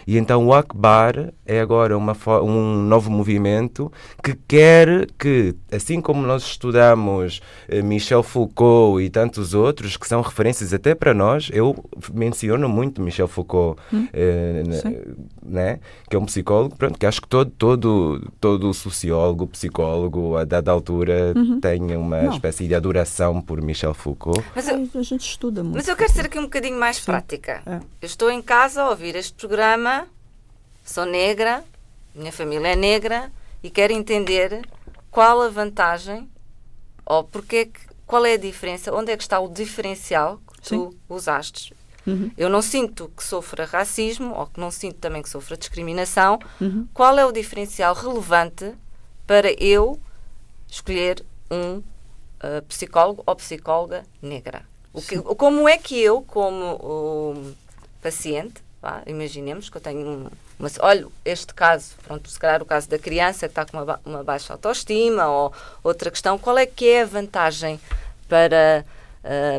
E 0.05 0.17
então 0.17 0.45
o 0.45 0.53
Akbar 0.53 1.33
é 1.45 1.59
agora 1.59 1.97
uma, 1.97 2.15
um 2.41 2.81
novo 2.83 3.09
movimento 3.09 3.91
que 4.23 4.35
quer 4.47 5.07
que, 5.17 5.55
assim 5.71 6.01
como 6.01 6.25
nós 6.25 6.43
estudamos 6.43 7.41
eh, 7.67 7.81
Michel 7.81 8.23
Foucault 8.23 9.03
e 9.03 9.09
tantos 9.09 9.53
outros 9.53 9.97
que 9.97 10.07
são 10.07 10.21
referências 10.21 10.73
até 10.73 10.95
para 10.95 11.13
nós, 11.13 11.49
eu 11.53 11.75
menciono 12.13 12.67
muito 12.69 13.01
Michel 13.01 13.27
Foucault, 13.27 13.79
hum, 13.91 14.07
eh, 14.13 14.63
né, 15.43 15.79
que 16.09 16.15
é 16.15 16.19
um 16.19 16.25
psicólogo, 16.25 16.75
pronto, 16.75 16.97
que 16.97 17.05
acho 17.05 17.21
que 17.21 17.27
todo, 17.27 17.51
todo, 17.51 18.31
todo 18.39 18.73
sociólogo, 18.73 19.47
psicólogo, 19.47 20.37
a 20.37 20.43
dada 20.43 20.71
altura, 20.71 21.33
uhum. 21.35 21.59
tem 21.59 21.95
uma 21.95 22.23
Não. 22.23 22.33
espécie 22.33 22.67
de 22.67 22.75
adoração 22.75 23.41
por 23.41 23.61
Michel 23.61 23.93
Foucault. 23.93 24.43
Mas 24.55 24.67
eu, 24.67 24.75
a 24.95 25.03
gente 25.03 25.27
estuda 25.27 25.63
muito. 25.63 25.75
Mas 25.75 25.87
eu 25.87 25.95
quero 25.95 26.11
ser 26.11 26.25
aqui 26.25 26.39
um 26.39 26.43
bocadinho 26.43 26.79
mais 26.79 26.97
Sim. 26.97 27.05
prática. 27.05 27.61
É. 27.65 27.75
Eu 27.75 28.05
estou 28.05 28.29
em 28.29 28.41
casa 28.41 28.83
a 28.83 28.89
ouvir 28.89 29.15
este 29.15 29.33
programa 29.33 29.92
sou 30.83 31.05
negra, 31.05 31.63
minha 32.13 32.31
família 32.31 32.69
é 32.69 32.75
negra 32.75 33.31
e 33.61 33.69
quero 33.69 33.93
entender 33.93 34.61
qual 35.09 35.41
a 35.41 35.49
vantagem 35.49 36.29
ou 37.05 37.23
porque 37.23 37.69
qual 38.05 38.25
é 38.25 38.33
a 38.33 38.37
diferença, 38.37 38.93
onde 38.93 39.11
é 39.11 39.17
que 39.17 39.23
está 39.23 39.39
o 39.39 39.47
diferencial 39.47 40.39
que 40.61 40.69
Sim. 40.69 40.77
tu 40.77 40.97
usaste. 41.09 41.73
Uhum. 42.05 42.31
Eu 42.37 42.49
não 42.49 42.61
sinto 42.61 43.09
que 43.15 43.23
sofra 43.23 43.65
racismo 43.65 44.35
ou 44.35 44.47
que 44.47 44.59
não 44.59 44.69
sinto 44.69 44.97
também 44.97 45.21
que 45.21 45.29
sofra 45.29 45.55
discriminação. 45.55 46.37
Uhum. 46.59 46.87
Qual 46.93 47.17
é 47.17 47.25
o 47.25 47.31
diferencial 47.31 47.93
relevante 47.95 48.73
para 49.25 49.51
eu 49.53 49.99
escolher 50.67 51.23
um 51.49 51.77
uh, 51.77 52.61
psicólogo 52.67 53.23
ou 53.25 53.35
psicóloga 53.35 54.03
negra? 54.21 54.65
O 54.91 55.01
que, 55.01 55.17
como 55.17 55.67
é 55.67 55.77
que 55.77 55.99
eu, 55.99 56.21
como 56.21 57.55
paciente, 58.01 58.62
Pá, 58.83 59.01
imaginemos 59.07 59.69
que 59.69 59.77
eu 59.77 59.81
tenho 59.81 60.05
um, 60.05 60.27
uma, 60.59 60.69
olha, 60.81 61.07
este 61.23 61.53
caso, 61.53 61.95
pronto, 62.05 62.29
se 62.29 62.37
calhar 62.37 62.61
o 62.61 62.65
caso 62.65 62.89
da 62.89 62.99
criança 62.99 63.47
que 63.47 63.51
está 63.53 63.65
com 63.65 63.81
uma, 63.81 63.97
uma 64.03 64.23
baixa 64.25 64.51
autoestima 64.51 65.25
ou 65.25 65.53
outra 65.81 66.11
questão, 66.11 66.37
qual 66.37 66.57
é 66.57 66.65
que 66.65 66.89
é 66.89 67.03
a 67.03 67.05
vantagem 67.05 67.79
para, 68.27 68.83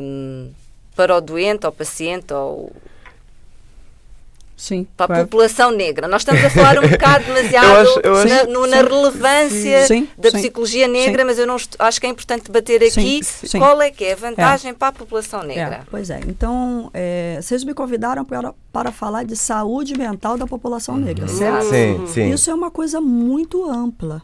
um, 0.02 0.52
para 0.94 1.16
o 1.16 1.22
doente 1.22 1.64
ou 1.64 1.72
paciente 1.72 2.34
ou 2.34 2.70
Sim, 4.56 4.86
para 4.96 5.20
a 5.20 5.24
população 5.24 5.72
negra. 5.72 6.06
Nós 6.06 6.22
estamos 6.22 6.44
a 6.44 6.50
falar 6.50 6.78
um 6.78 6.88
bocado 6.88 7.24
demasiado 7.24 7.66
eu 7.66 7.80
acho, 7.80 8.00
eu 8.04 8.16
acho, 8.16 8.28
na, 8.28 8.44
no, 8.44 8.66
na, 8.66 8.76
relevância 8.76 9.86
sim, 9.86 10.08
da 10.16 10.30
sim, 10.30 10.38
psicologia 10.38 10.86
negra, 10.86 11.22
sim. 11.22 11.26
mas 11.26 11.38
eu 11.38 11.46
não 11.46 11.56
acho 11.78 12.00
que 12.00 12.06
é 12.06 12.10
importante 12.10 12.44
debater 12.44 12.82
aqui 12.82 13.20
qual 13.58 13.82
é 13.82 13.90
que 13.90 14.04
é 14.04 14.12
a 14.12 14.16
vantagem 14.16 14.70
é. 14.70 14.74
para 14.74 14.88
a 14.88 14.92
população 14.92 15.42
negra. 15.42 15.76
É, 15.76 15.82
pois 15.90 16.08
é, 16.08 16.20
então 16.26 16.90
é, 16.94 17.38
vocês 17.42 17.64
me 17.64 17.74
convidaram 17.74 18.24
para, 18.24 18.54
para 18.72 18.92
falar 18.92 19.24
de 19.24 19.36
saúde 19.36 19.98
mental 19.98 20.36
da 20.36 20.46
população 20.46 20.96
negra, 20.96 21.26
certo? 21.26 21.64
Sim, 21.64 22.06
sim. 22.06 22.30
Isso 22.30 22.48
é 22.48 22.54
uma 22.54 22.70
coisa 22.70 23.00
muito 23.00 23.68
ampla. 23.68 24.22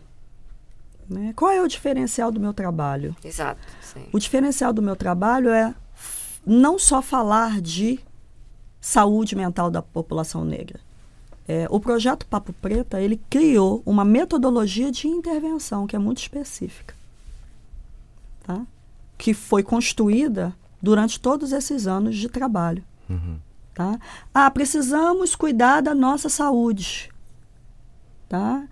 Né? 1.09 1.33
Qual 1.35 1.51
é 1.51 1.61
o 1.61 1.67
diferencial 1.67 2.31
do 2.31 2.39
meu 2.39 2.55
trabalho? 2.55 3.17
Exato. 3.25 3.61
O 4.13 4.19
diferencial 4.21 4.73
do 4.73 4.81
meu 4.81 4.95
trabalho 4.95 5.51
é 5.51 5.75
não 6.47 6.79
só 6.79 7.03
falar 7.03 7.61
de 7.61 7.99
saúde 8.81 9.37
mental 9.37 9.71
da 9.71 9.83
população 9.83 10.45
negra. 10.45 10.81
É, 11.47 11.67
o 11.69 11.81
projeto 11.81 12.27
Papo 12.27 12.53
Preta 12.53 13.01
ele 13.01 13.21
criou 13.29 13.83
uma 13.85 14.05
metodologia 14.05 14.91
de 14.91 15.09
intervenção 15.09 15.87
que 15.87 15.97
é 15.97 15.99
muito 15.99 16.19
específica, 16.19 16.95
tá? 18.45 18.65
que 19.19 19.35
foi 19.35 19.63
construída 19.63 20.55
durante 20.81 21.21
todos 21.21 21.53
esses 21.53 21.87
anos 21.87 22.17
de 22.17 22.29
trabalho. 22.29 22.85
Uhum. 23.09 23.39
Tá? 23.75 23.99
Ah, 24.33 24.51
precisamos 24.51 25.35
cuidar 25.35 25.81
da 25.81 25.95
nossa 25.95 26.29
saúde. 26.29 27.11
Tá? 28.29 28.65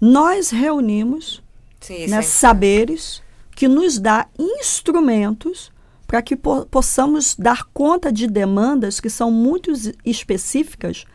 Nós 0.00 0.50
reunimos 0.50 1.42
Sim, 1.80 2.06
né, 2.06 2.22
saberes 2.22 3.22
que 3.54 3.68
nos 3.68 3.98
dá 3.98 4.26
instrumentos 4.38 5.70
para 6.12 6.20
que 6.20 6.36
po 6.36 6.66
possamos 6.66 7.34
dar 7.34 7.64
conta 7.72 8.12
de 8.12 8.26
demandas 8.26 9.00
que 9.00 9.08
são 9.08 9.30
muito 9.30 9.72
específicas 10.04 11.06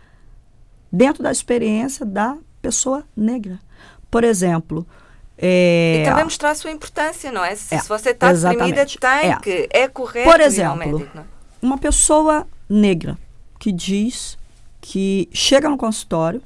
dentro 0.91 1.21
da 1.21 1.31
experiência 1.31 2.03
da 2.03 2.35
pessoa 2.63 3.03
negra. 3.15 3.59
Por 4.09 4.23
exemplo, 4.23 4.87
é, 5.37 6.01
e 6.01 6.03
também 6.03 6.23
mostrar 6.23 6.49
a 6.49 6.55
sua 6.55 6.71
importância, 6.71 7.31
não 7.31 7.45
é? 7.45 7.55
Se, 7.55 7.75
é, 7.75 7.81
você 7.83 8.09
está 8.09 8.33
deprimida, 8.33 8.87
tem 8.87 9.31
é. 9.31 9.39
que. 9.39 9.69
É 9.71 9.87
correto. 9.87 10.31
Por 10.31 10.41
exemplo, 10.41 11.07
é? 11.15 11.21
uma 11.61 11.77
pessoa 11.77 12.47
negra 12.67 13.19
que 13.59 13.71
diz 13.71 14.35
que 14.81 15.29
chega 15.31 15.69
no 15.69 15.77
consultório 15.77 16.41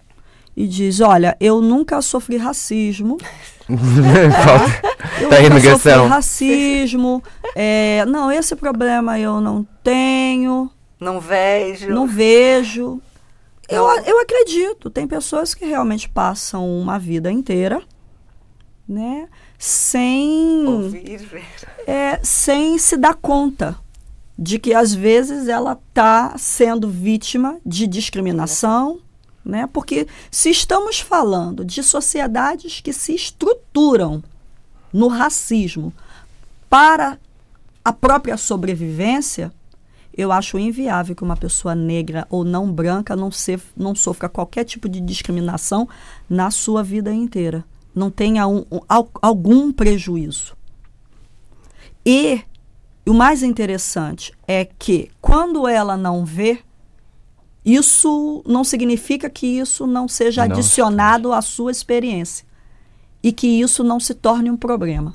e 0.57 0.67
diz: 0.67 0.99
Olha, 0.99 1.37
eu 1.39 1.61
nunca 1.61 2.01
sofri 2.01 2.35
racismo. 2.35 3.17
Falta. 4.45 4.91
Eu 5.21 5.29
tá 5.29 5.49
nunca 5.49 5.71
sofri 5.71 6.07
racismo. 6.07 7.23
É, 7.55 8.05
não, 8.05 8.31
esse 8.31 8.55
problema 8.55 9.19
eu 9.19 9.39
não 9.39 9.65
tenho. 9.83 10.69
Não 10.99 11.19
vejo. 11.19 11.89
Não 11.89 12.07
vejo. 12.07 13.01
Eu, 13.67 13.87
eu 14.05 14.21
acredito. 14.21 14.89
Tem 14.89 15.07
pessoas 15.07 15.53
que 15.53 15.65
realmente 15.65 16.09
passam 16.09 16.67
uma 16.69 16.99
vida 16.99 17.31
inteira, 17.31 17.81
né? 18.87 19.27
Sem. 19.57 20.65
Ouvir, 20.67 21.17
ver. 21.17 21.45
É, 21.87 22.19
sem 22.23 22.77
se 22.77 22.97
dar 22.97 23.15
conta 23.15 23.77
de 24.37 24.57
que 24.57 24.73
às 24.73 24.93
vezes 24.93 25.47
ela 25.47 25.73
está 25.73 26.35
sendo 26.37 26.89
vítima 26.89 27.59
de 27.65 27.85
discriminação 27.87 28.99
né? 29.43 29.67
Porque 29.71 30.07
se 30.29 30.49
estamos 30.49 30.99
falando 30.99 31.65
de 31.65 31.83
sociedades 31.83 32.81
que 32.81 32.93
se 32.93 33.13
estruturam 33.13 34.23
no 34.93 35.07
racismo 35.07 35.93
para 36.69 37.17
a 37.83 37.91
própria 37.91 38.37
sobrevivência, 38.37 39.51
eu 40.15 40.31
acho 40.31 40.59
inviável 40.59 41.15
que 41.15 41.23
uma 41.23 41.37
pessoa 41.37 41.73
negra 41.73 42.27
ou 42.29 42.43
não 42.43 42.71
branca 42.71 43.15
não, 43.15 43.31
ser, 43.31 43.61
não 43.75 43.95
sofra 43.95 44.29
qualquer 44.29 44.65
tipo 44.65 44.87
de 44.89 44.99
discriminação 44.99 45.87
na 46.29 46.51
sua 46.51 46.83
vida 46.83 47.13
inteira. 47.13 47.63
Não 47.93 48.11
tenha 48.11 48.47
um, 48.47 48.65
um, 48.71 48.79
algum 49.21 49.71
prejuízo. 49.71 50.55
E 52.05 52.41
o 53.05 53.13
mais 53.13 53.43
interessante 53.43 54.33
é 54.47 54.65
que, 54.65 55.11
quando 55.19 55.67
ela 55.67 55.97
não 55.97 56.23
vê, 56.25 56.59
isso 57.63 58.43
não 58.45 58.63
significa 58.63 59.29
que 59.29 59.45
isso 59.45 59.85
não 59.85 60.07
seja 60.07 60.45
não 60.45 60.51
adicionado 60.51 61.31
à 61.31 61.41
sua 61.41 61.71
experiência 61.71 62.45
e 63.23 63.31
que 63.31 63.47
isso 63.47 63.83
não 63.83 63.99
se 63.99 64.13
torne 64.13 64.49
um 64.49 64.57
problema 64.57 65.13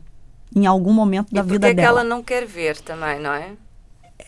em 0.55 0.65
algum 0.65 0.93
momento 0.93 1.35
da 1.35 1.43
vida 1.43 1.75
dela. 1.75 1.75
que 1.75 1.81
ela 1.81 2.05
não 2.05 2.23
quer 2.23 2.47
ver 2.47 2.81
também, 2.81 3.21
não 3.21 3.33
é? 3.33 3.53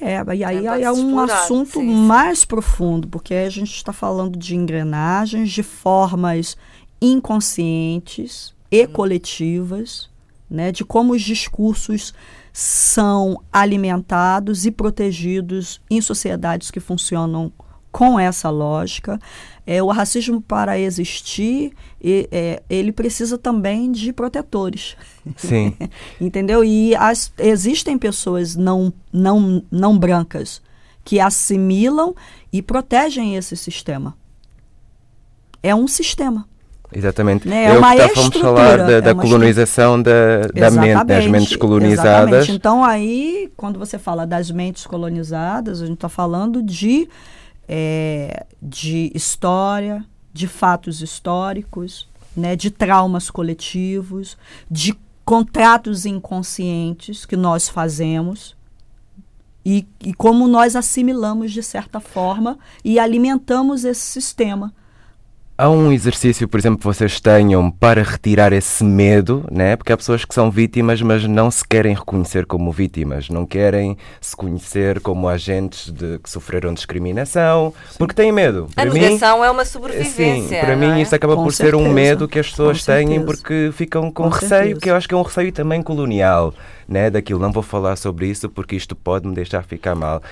É, 0.01 0.23
e 0.35 0.45
aí 0.45 0.67
é, 0.67 0.83
é 0.83 0.93
um 0.93 1.19
assunto 1.19 1.81
sim, 1.81 1.95
mais 2.07 2.41
sim. 2.41 2.47
profundo, 2.47 3.09
porque 3.09 3.35
a 3.35 3.51
gente 3.51 3.73
está 3.73 3.93
falando 3.93 4.39
de 4.39 4.55
engrenagens, 4.55 5.51
de 5.51 5.63
formas 5.63 6.57
inconscientes 7.01 8.55
e 8.71 8.85
hum. 8.85 8.89
coletivas, 8.89 10.11
né, 10.51 10.71
de 10.71 10.85
como 10.85 11.15
os 11.15 11.23
discursos 11.23 12.13
são 12.53 13.41
alimentados 13.53 14.67
e 14.67 14.71
protegidos 14.71 15.81
em 15.91 16.01
sociedades 16.01 16.71
que 16.71 16.81
funcionam 16.81 17.53
com 17.91 18.19
essa 18.19 18.51
lógica. 18.51 19.19
É, 19.67 19.83
o 19.83 19.89
racismo, 19.89 20.41
para 20.41 20.79
existir, 20.79 21.73
e, 22.03 22.29
é, 22.33 22.63
ele 22.71 22.91
precisa 22.91 23.37
também 23.37 23.93
de 23.93 24.13
protetores. 24.13 24.97
Sim. 25.37 25.75
Entendeu? 26.21 26.65
E 26.65 26.95
as, 26.97 27.33
existem 27.39 27.99
pessoas 27.99 28.57
não, 28.57 28.93
não, 29.13 29.63
não 29.71 29.99
brancas 29.99 30.63
que 31.05 31.21
assimilam 31.21 32.15
e 32.53 32.63
protegem 32.63 33.37
esse 33.37 33.57
sistema. 33.57 34.15
É 35.63 35.75
um 35.75 35.89
sistema. 35.89 36.47
Exatamente. 36.93 37.47
Né? 37.47 37.65
É, 37.65 37.79
uma 37.79 37.95
que 37.95 38.09
fomos 38.09 38.37
falar 38.37 38.79
da, 38.79 39.01
da 39.01 39.11
é 39.11 39.15
colonização 39.15 40.01
da, 40.01 40.47
da 40.55 40.71
mente, 40.71 41.05
das 41.05 41.27
mentes 41.27 41.57
colonizadas. 41.57 42.29
Exatamente. 42.29 42.53
Então, 42.53 42.83
aí, 42.83 43.53
quando 43.57 43.79
você 43.79 43.99
fala 43.99 44.27
das 44.27 44.51
mentes 44.51 44.87
colonizadas, 44.87 45.83
a 45.83 45.87
gente 45.87 45.97
está 45.97 46.09
falando 46.09 46.63
de 46.63 47.09
é, 47.69 48.47
de 48.63 49.13
história, 49.15 50.05
de 50.33 50.49
fatos 50.49 51.03
históricos, 51.03 52.09
né, 52.37 52.57
de 52.57 52.71
traumas 52.71 53.31
coletivos, 53.31 54.39
de 54.71 54.97
contratos 55.25 56.07
inconscientes 56.07 57.27
que 57.27 57.37
nós 57.37 57.69
fazemos 57.69 58.57
e, 59.65 59.87
e 60.01 60.15
como 60.15 60.49
nós 60.49 60.75
assimilamos 60.75 61.53
de 61.53 61.63
certa 61.63 62.01
forma 62.01 62.59
e 62.83 62.99
alimentamos 62.99 63.85
esse 63.85 64.01
sistema 64.01 64.73
há 65.59 65.69
um 65.69 65.91
exercício, 65.93 66.47
por 66.47 66.59
exemplo, 66.61 66.79
que 66.79 66.85
vocês 66.85 67.21
tenham 67.21 67.69
para 67.69 68.01
retirar 68.03 68.53
esse 68.53 68.85
medo, 68.85 69.45
né? 69.51 69.75
Porque 69.75 69.93
há 69.93 69.97
pessoas 69.97 70.25
que 70.25 70.33
são 70.33 70.51
vítimas, 70.51 71.03
mas 71.03 71.25
não 71.27 71.51
se 71.51 71.67
querem 71.67 71.95
reconhecer 71.95 72.47
como 72.47 72.71
vítimas, 72.71 73.29
não 73.29 73.45
querem 73.45 73.97
se 74.21 74.37
conhecer 74.37 75.01
como 75.01 75.29
agentes 75.29 75.91
de, 75.91 76.21
que 76.21 76.31
sofreram 76.31 76.73
discriminação, 76.73 77.75
porque 77.99 78.15
têm 78.15 78.31
medo. 78.31 78.69
A 78.77 78.83
Para 78.83 78.91
mim, 78.93 79.01
negação 79.01 79.45
é 79.45 79.51
uma 79.51 79.65
sobrevivência. 79.65 80.61
Sim, 80.61 80.65
para 80.65 80.77
mim 80.77 81.01
é? 81.01 81.03
isso 81.03 81.15
acaba 81.15 81.35
Com 81.35 81.43
por 81.43 81.53
ser 81.53 81.75
um 81.75 81.79
certeza. 81.79 81.95
medo 81.95 82.29
que 82.29 82.39
as 82.39 82.49
pessoas 82.49 82.79
Com 82.79 82.87
têm 82.93 83.07
certeza. 83.09 83.27
porque 83.27 83.71
ficam 83.73 84.03
com, 84.13 84.23
Com 84.25 84.29
receio, 84.29 84.51
certeza. 84.51 84.81
que 84.81 84.91
eu 84.91 84.95
acho 84.95 85.09
que 85.09 85.15
é 85.15 85.19
um 85.19 85.23
receio 85.23 85.51
também 85.51 85.83
colonial, 85.83 86.55
né, 86.89 87.11
daquilo. 87.11 87.39
Não 87.39 87.53
vou 87.53 87.63
falar 87.63 87.97
sobre 87.97 88.27
isso 88.29 88.49
porque 88.49 88.75
isto 88.75 88.97
pode 88.97 89.29
me 89.29 89.35
deixar 89.35 89.63
ficar 89.63 89.95
mal. 89.95 90.23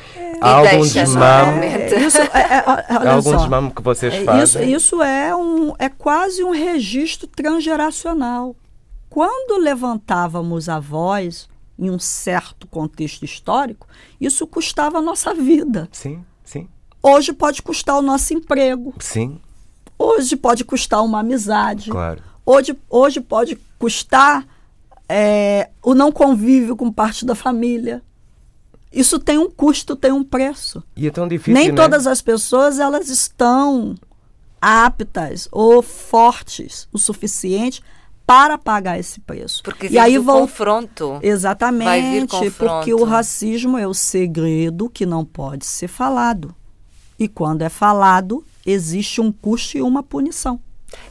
Há 0.40 0.62
E 0.64 0.69
algum 0.69 0.87
desmame. 0.87 1.66
É, 1.66 1.99
isso, 2.01 2.19
é, 2.19 2.25
é, 2.25 2.64
há 2.66 3.12
algum 3.14 3.31
só. 3.31 3.37
desmame 3.37 3.71
que 3.73 3.83
vocês 3.83 4.14
É, 4.14 4.16
Isso, 4.16 4.25
fazem? 4.25 4.73
isso 4.73 5.03
é, 5.03 5.37
um, 5.37 5.75
é 5.79 5.88
quase 5.88 6.42
um 6.42 6.51
registro 6.51 7.27
transgeracional. 7.29 8.57
Quando 9.11 9.61
levantávamos 9.62 10.69
a 10.69 10.79
voz 10.81 11.49
em 11.79 11.90
um 11.90 11.99
certo 11.99 12.66
contexto 12.66 13.25
histórico, 13.25 13.87
isso 14.21 14.47
custava 14.47 14.99
a 14.99 15.03
nossa 15.03 15.35
vida. 15.35 15.88
Sim, 15.92 16.25
sim, 16.42 16.69
Hoje 17.03 17.33
pode 17.33 17.62
custar 17.62 17.97
o 17.99 18.03
nosso 18.03 18.33
emprego. 18.35 18.95
sim, 18.99 19.38
Hoje 19.99 20.37
pode 20.37 20.64
custar 20.64 21.03
uma 21.05 21.21
amizade. 21.21 21.90
claro. 21.90 22.23
Hoje, 22.45 22.77
hoje 22.90 23.21
pode 23.21 23.57
custar 23.79 24.47
é, 25.09 25.71
o 25.83 25.95
não 25.95 26.11
convívio 26.11 26.77
com 26.77 26.90
parte 26.90 27.25
da 27.25 27.35
família. 27.35 28.03
Isso 28.92 29.19
tem 29.19 29.38
um 29.38 29.51
custo, 29.51 29.95
tem 29.95 30.12
um 30.12 30.25
preço. 30.25 30.83
E 30.97 31.07
é 31.07 31.11
tão 31.11 31.29
difícil, 31.29 31.55
Nem 31.55 31.69
né? 31.69 31.75
todas 31.75 32.07
as 32.07 32.23
pessoas 32.23 32.79
elas 32.79 33.09
estão 33.09 33.95
aptas 34.61 35.49
ou 35.53 35.83
fortes 35.83 36.88
o 36.92 36.99
suficiente 36.99 37.83
para 38.27 38.59
pagar 38.59 38.99
esse 38.99 39.21
preço. 39.21 39.62
Porque 39.62 39.88
e 39.88 39.99
aí 39.99 40.19
o 40.19 40.23
vão 40.23 40.40
confronto. 40.40 41.11
Vai 41.11 41.21
vir 41.21 41.29
exatamente 41.29 42.27
confronto. 42.27 42.53
porque 42.57 42.92
o 42.92 43.05
racismo 43.05 43.79
é 43.79 43.87
o 43.87 43.95
segredo 43.95 44.90
que 44.90 45.07
não 45.07 45.25
pode 45.25 45.64
ser 45.64 45.88
falado. 45.88 46.55
E 47.19 47.29
quando 47.29 47.62
é 47.62 47.69
falado, 47.69 48.45
existe 48.64 49.21
um 49.21 49.31
custo 49.31 49.79
e 49.79 49.83
uma 49.83 50.03
punição. 50.03 50.61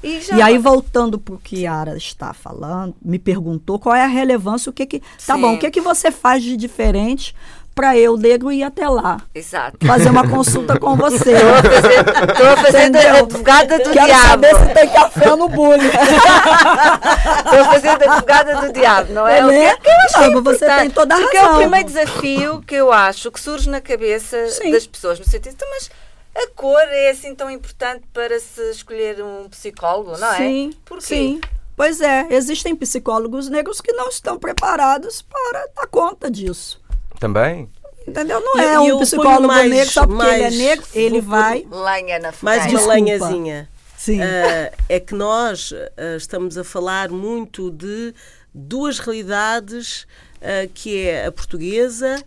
E, 0.04 0.22
já 0.22 0.36
E 0.38 0.42
aí, 0.42 0.58
voltando 0.58 1.20
para 1.20 1.36
o 1.36 1.38
que 1.38 1.62
Yara 1.64 1.96
está 1.98 2.34
falando, 2.34 2.96
me 3.02 3.20
perguntou 3.20 3.78
qual 3.80 3.96
é 3.96 4.04
a 4.04 4.08
relevância, 4.08 4.70
o 4.70 4.74
que 4.74 4.86
que. 4.86 5.00
Tá 5.00 5.36
Sim. 5.36 5.42
bom, 5.42 5.54
o 5.56 5.60
que 5.60 5.70
que 5.72 5.82
você 5.82 6.12
faz 6.12 6.44
de 6.44 6.56
diferente 6.58 7.36
para 7.74 7.98
eu, 7.98 8.16
negro, 8.16 8.52
ir 8.54 8.64
até 8.64 8.88
lá? 8.88 9.18
Exato. 9.36 9.86
Fazer 9.86 10.10
uma 10.10 10.26
consulta 10.30 10.80
com 10.80 10.96
você. 10.96 11.34
Estou 11.36 12.70
Entendeu? 12.70 13.16
advogada 13.26 13.78
do 13.80 13.90
Quero 13.92 14.06
diabo. 14.06 14.28
saber 14.30 14.56
se 14.56 14.66
tem 14.74 14.88
café 14.90 15.36
no 15.36 15.50
bullying. 15.50 15.84
Estou 15.88 17.82
de 17.82 17.88
advogada 17.90 18.62
do 18.62 18.74
diabo, 18.74 19.14
não 19.14 19.28
é? 19.28 19.40
É, 19.40 19.46
O 19.46 19.50
que 19.50 19.54
né? 19.56 19.66
é 19.66 19.76
que 19.78 19.90
eu 19.90 19.94
acho 19.94 20.32
Não, 20.32 20.44
você 20.44 20.66
tem 20.66 20.90
toda 20.90 21.16
a 21.16 21.20
Porque 21.20 21.38
é 21.38 21.42
o 21.42 21.46
razão. 21.46 21.60
primeiro 21.60 21.88
desafio 21.88 22.62
que 22.66 22.76
eu 22.76 22.92
acho 22.94 23.32
que 23.32 23.40
surge 23.40 23.70
na 23.70 23.82
cabeça 23.82 24.48
Sim. 24.48 24.72
das 24.72 24.88
pessoas, 24.88 25.20
no 25.20 25.26
sentido, 25.26 25.54
"Então, 25.54 25.68
mas 25.72 25.90
a 26.36 26.48
cor 26.56 26.82
é 26.82 27.10
assim 27.12 27.34
tão 27.34 27.50
importante 27.50 28.04
para 28.14 28.40
se 28.40 28.62
escolher 28.72 29.24
um 29.24 29.48
psicólogo, 29.50 30.18
não 30.18 30.34
é? 30.34 30.38
Sim, 30.38 30.74
Porquê? 30.86 31.06
sim. 31.06 31.42
Pois 31.76 32.00
é, 32.02 32.28
existem 32.30 32.76
psicólogos 32.76 33.50
negros 33.50 33.82
que 33.82 33.92
não 33.94 34.08
estão 34.10 34.38
preparados 34.40 35.22
para 35.22 35.68
dar 35.76 35.88
conta 35.88 36.30
disso. 36.32 36.82
Também? 37.20 37.70
Entendeu? 38.08 38.40
Não 38.40 38.58
E- 38.58 38.62
é 38.62 38.74
e 38.86 38.88
eu 38.90 38.98
um 38.98 39.00
psicólogo 39.02 39.48
mais- 39.48 39.70
negro 39.70 39.92
só 39.92 40.06
porque 40.06 40.24
ele 40.26 40.44
é 40.44 40.50
negro, 40.52 40.88
ele 40.94 41.22
vai. 41.22 41.66
Lenha 41.70 42.20
na 42.20 42.34
Mais 42.42 42.62
uma 42.64 42.70
Desculpa. 42.70 42.94
lenhazinha. 42.94 43.70
Sim. 43.98 44.22
Ah, 44.22 44.72
é 44.88 45.00
que 45.00 45.16
nós 45.16 45.74
ah, 45.74 46.16
estamos 46.16 46.58
a 46.58 46.64
falar 46.64 47.10
muito 47.10 47.72
de 47.72 48.14
duas 48.54 49.00
realidades, 49.00 50.06
ah, 50.42 50.68
que 50.74 51.08
é 51.08 51.26
a 51.26 51.32
portuguesa, 51.32 52.24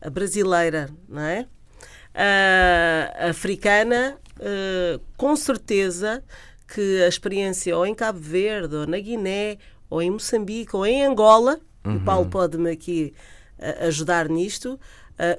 a 0.00 0.10
brasileira, 0.10 0.90
não 1.08 1.22
é? 1.22 1.46
A 2.14 3.28
africana, 3.28 4.18
ah, 4.40 5.00
com 5.16 5.36
certeza 5.36 6.22
que 6.66 7.02
a 7.02 7.08
experiência 7.08 7.76
ou 7.76 7.86
em 7.86 7.94
Cabo 7.94 8.18
Verde, 8.18 8.76
ou 8.76 8.86
na 8.86 8.98
Guiné, 8.98 9.58
ou 9.90 10.00
em 10.00 10.10
Moçambique, 10.10 10.74
ou 10.74 10.86
em 10.86 11.04
Angola, 11.04 11.60
o 11.84 12.00
Paulo 12.00 12.28
pode-me 12.28 12.70
aqui 12.70 13.14
ah, 13.58 13.86
ajudar 13.86 14.28
nisto, 14.28 14.78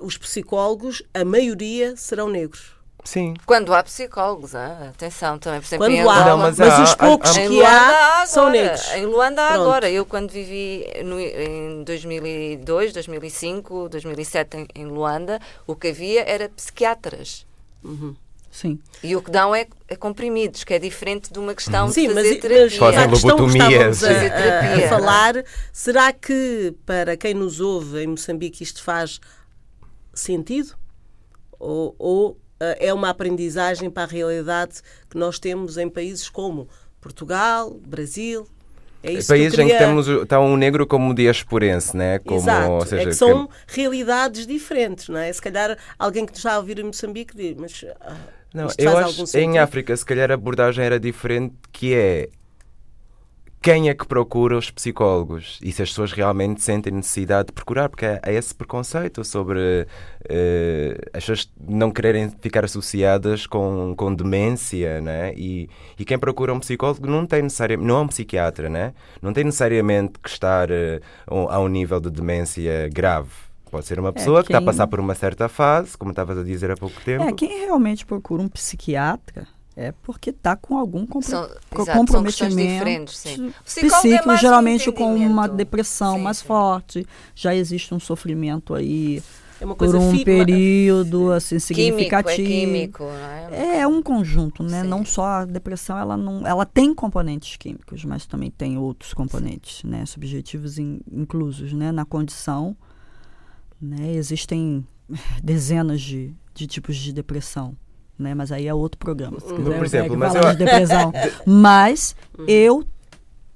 os 0.01 0.17
psicólogos, 0.17 1.03
a 1.13 1.25
maioria 1.25 1.97
serão 1.97 2.29
negros. 2.29 2.73
Sim. 3.03 3.33
Quando 3.45 3.73
há 3.73 3.83
psicólogos, 3.83 4.55
ah, 4.55 4.89
atenção 4.93 5.37
também, 5.37 5.59
por 5.59 5.67
exemplo, 5.67 5.85
Quando 5.85 5.93
em 5.93 5.99
há, 5.99 6.03
Angola. 6.03 6.25
Não, 6.25 6.37
mas, 6.37 6.57
mas 6.57 6.69
há- 6.73 6.83
os 6.83 6.91
há- 6.91 6.95
poucos 6.95 7.29
há- 7.31 7.33
que 7.33 7.47
Luanda 7.49 7.69
há 7.69 8.21
há 8.21 8.25
são 8.25 8.49
negros. 8.49 8.91
Em 8.93 9.05
Luanda 9.05 9.41
há 9.41 9.53
agora. 9.55 9.89
Eu 9.89 10.05
quando 10.05 10.31
vivi 10.31 10.85
no- 11.03 11.19
em 11.19 11.83
2002, 11.83 12.93
2005, 12.93 13.89
2007 13.89 14.57
em, 14.57 14.67
em 14.73 14.85
Luanda, 14.85 15.39
o 15.67 15.75
que 15.75 15.89
havia 15.89 16.23
era 16.27 16.47
psiquiatras. 16.49 17.45
Sim. 18.49 18.79
E 19.03 19.15
o 19.15 19.21
que 19.21 19.31
dão 19.31 19.53
é, 19.53 19.65
é 19.89 19.95
comprimidos, 19.95 20.63
que 20.63 20.73
é 20.75 20.79
diferente 20.79 21.33
de 21.33 21.39
uma 21.39 21.53
questão 21.55 21.89
Sim, 21.89 22.07
de 22.07 22.13
mas, 22.13 22.23
fazer 22.23 22.33
mas 22.35 22.41
terapia. 22.41 22.79
Fazem 22.79 22.99
a 23.03 23.09
questão 23.09 23.35
que 23.35 23.41
lobotomias. 23.41 23.95
estávamos 23.97 24.03
a, 24.03 24.07
Fazer 24.13 24.25
a- 24.27 24.37
terapia, 24.37 24.85
a 24.85 24.89
falar, 24.89 25.33
será 25.73 26.13
que 26.13 26.73
para 26.85 27.17
quem 27.17 27.33
nos 27.33 27.59
ouve 27.59 28.03
em 28.03 28.07
Moçambique 28.07 28.63
isto 28.63 28.81
faz 28.83 29.19
sentido? 30.13 30.75
Ou, 31.59 31.95
ou, 31.97 32.37
é 32.79 32.93
uma 32.93 33.09
aprendizagem 33.09 33.89
para 33.89 34.03
a 34.03 34.07
realidade 34.07 34.75
que 35.09 35.17
nós 35.17 35.39
temos 35.39 35.77
em 35.77 35.89
países 35.89 36.29
como 36.29 36.67
Portugal, 37.01 37.71
Brasil? 37.85 38.47
É 39.05 39.11
isso 39.11 39.27
Países 39.27 39.55
que 39.55 39.59
eu 39.59 39.65
em 39.65 39.67
que 39.67 39.73
queria... 39.73 39.87
temos 39.87 40.07
o- 40.07 40.23
está 40.23 40.39
um 40.39 40.55
negro 40.55 40.87
como 40.87 41.13
diasporense, 41.13 41.95
né? 41.97 42.19
Como, 42.19 42.39
Exato, 42.39 42.71
ou 42.71 42.85
seja, 42.85 43.01
é 43.01 43.05
que 43.07 43.13
são 43.13 43.49
realidades 43.67 44.47
diferentes, 44.47 45.09
não 45.09 45.17
é? 45.19 45.31
Se 45.33 45.41
calhar 45.41 45.77
alguém 45.99 46.25
que 46.25 46.31
nos 46.31 46.39
está 46.39 46.53
a 46.53 46.57
ouvir 46.59 46.79
em 46.79 46.83
Moçambique 46.83 47.35
diz, 47.35 47.53
mas 47.57 47.85
ah, 47.99 48.15
Não, 48.53 48.63
eu 48.63 48.69
faz 48.69 48.87
acho 48.87 49.07
algum 49.07 49.23
que 49.25 49.29
sentido? 49.29 49.49
em 49.51 49.57
África, 49.59 49.97
se 49.97 50.05
calhar 50.05 50.31
a 50.31 50.35
abordagem 50.35 50.85
era 50.85 50.97
diferente, 50.97 51.53
que 51.73 51.93
é 51.93 52.29
quem 53.63 53.87
é 53.89 53.93
que 53.95 54.05
procura 54.05 54.57
os 54.57 54.69
psicólogos 54.69 55.57
e 55.63 55.71
se 55.71 55.81
as 55.81 55.89
pessoas 55.89 56.11
realmente 56.11 56.61
sentem 56.61 56.91
necessidade 56.93 57.47
de 57.47 57.53
procurar, 57.53 57.87
porque 57.89 58.05
há 58.05 58.19
há 58.21 58.31
esse 58.31 58.53
preconceito 58.53 59.23
sobre 59.23 59.87
eh, 60.29 60.97
as 61.13 61.23
pessoas 61.23 61.49
não 61.67 61.89
quererem 61.89 62.29
ficar 62.41 62.65
associadas 62.65 63.47
com, 63.47 63.93
com 63.95 64.13
demência, 64.13 64.99
né? 65.01 65.33
E, 65.35 65.69
e 65.97 66.03
quem 66.05 66.19
procura 66.19 66.53
um 66.53 66.59
psicólogo 66.59 67.07
não 67.07 67.25
tem 67.25 67.41
necessariamente, 67.41 67.87
não 67.87 67.97
é 67.97 68.01
um 68.01 68.07
psiquiatra, 68.07 68.69
né? 68.69 68.93
Não 69.21 69.31
tem 69.31 69.45
necessariamente 69.45 70.19
que 70.21 70.29
estar 70.29 70.67
ao- 71.25 71.49
a 71.49 71.59
um 71.59 71.67
nível 71.69 71.99
de 72.01 72.09
demência 72.11 72.89
grave. 72.93 73.29
Pode 73.71 73.85
ser 73.87 73.97
uma 73.99 74.13
pessoa 74.13 74.41
que 74.43 74.49
está 74.49 74.57
a 74.57 74.61
quem- 74.61 74.65
passar 74.67 74.87
por 74.87 74.99
uma 74.99 75.15
certa 75.15 75.47
fase, 75.49 75.97
como 75.97 76.11
estavas 76.11 76.37
a 76.37 76.43
dizer 76.43 76.69
há 76.69 76.75
pouco 76.75 76.99
tempo. 77.01 77.23
É, 77.23 77.31
quem 77.31 77.59
realmente 77.65 78.05
procura 78.05 78.41
um 78.43 78.47
psiquiatra 78.49 79.47
é 79.75 79.91
porque 79.91 80.29
está 80.29 80.55
com 80.55 80.77
algum 80.77 81.05
compro 81.05 81.29
São- 81.29 81.43
exato, 81.45 81.97
comprometimento 81.97 82.87
é 82.87 82.99
psíquico, 83.05 84.29
um 84.29 84.37
geralmente 84.37 84.91
com 84.91 85.15
uma 85.15 85.47
depressão 85.47 86.17
Sim, 86.17 86.21
mais 86.23 86.37
sim. 86.37 86.45
forte. 86.45 87.07
Já 87.35 87.55
existe 87.55 87.93
um 87.93 87.99
sofrimento 87.99 88.73
aí 88.75 89.21
É 89.59 89.65
uma 89.65 89.75
por 89.75 89.95
um 89.95 90.11
fi- 90.11 90.23
período 90.25 91.31
assim 91.31 91.57
Químico, 91.57 91.65
significativo. 91.67 92.31
é 92.41 92.45
químico, 92.45 93.03
é? 93.51 93.79
É 93.79 93.87
um 93.87 94.01
conjunto, 94.01 94.61
né? 94.61 94.83
Sim. 94.83 94.87
Não 94.89 95.03
só 95.05 95.25
a 95.25 95.45
depressão, 95.45 95.97
ela 95.97 96.15
não, 96.17 96.45
ela 96.45 96.65
tem 96.65 96.93
componentes 96.93 97.55
químicos, 97.57 98.05
mas 98.05 98.25
também 98.27 98.51
tem 98.51 98.77
outros 98.77 99.13
componentes, 99.13 99.83
né? 99.83 100.05
Subjetivos 100.05 100.77
in- 100.77 101.01
inclusos, 101.11 101.73
né? 101.73 101.91
Na 101.91 102.05
condição, 102.05 102.75
né? 103.81 104.11
Existem 104.13 104.85
dezenas 105.43 106.01
de, 106.01 106.33
de 106.53 106.67
tipos 106.67 106.95
de 106.95 107.11
depressão, 107.11 107.75
né? 108.17 108.33
Mas 108.33 108.51
aí 108.51 108.67
é 108.67 108.73
outro 108.73 108.97
programa. 108.97 109.39
Se 109.39 109.53
quiser, 109.53 109.77
Por 109.77 109.85
exemplo, 109.85 110.17
mas 110.17 110.35
eu- 110.35 110.51
de 110.51 110.57
depressão. 110.57 111.11
mas 111.45 112.15
eu 112.47 112.83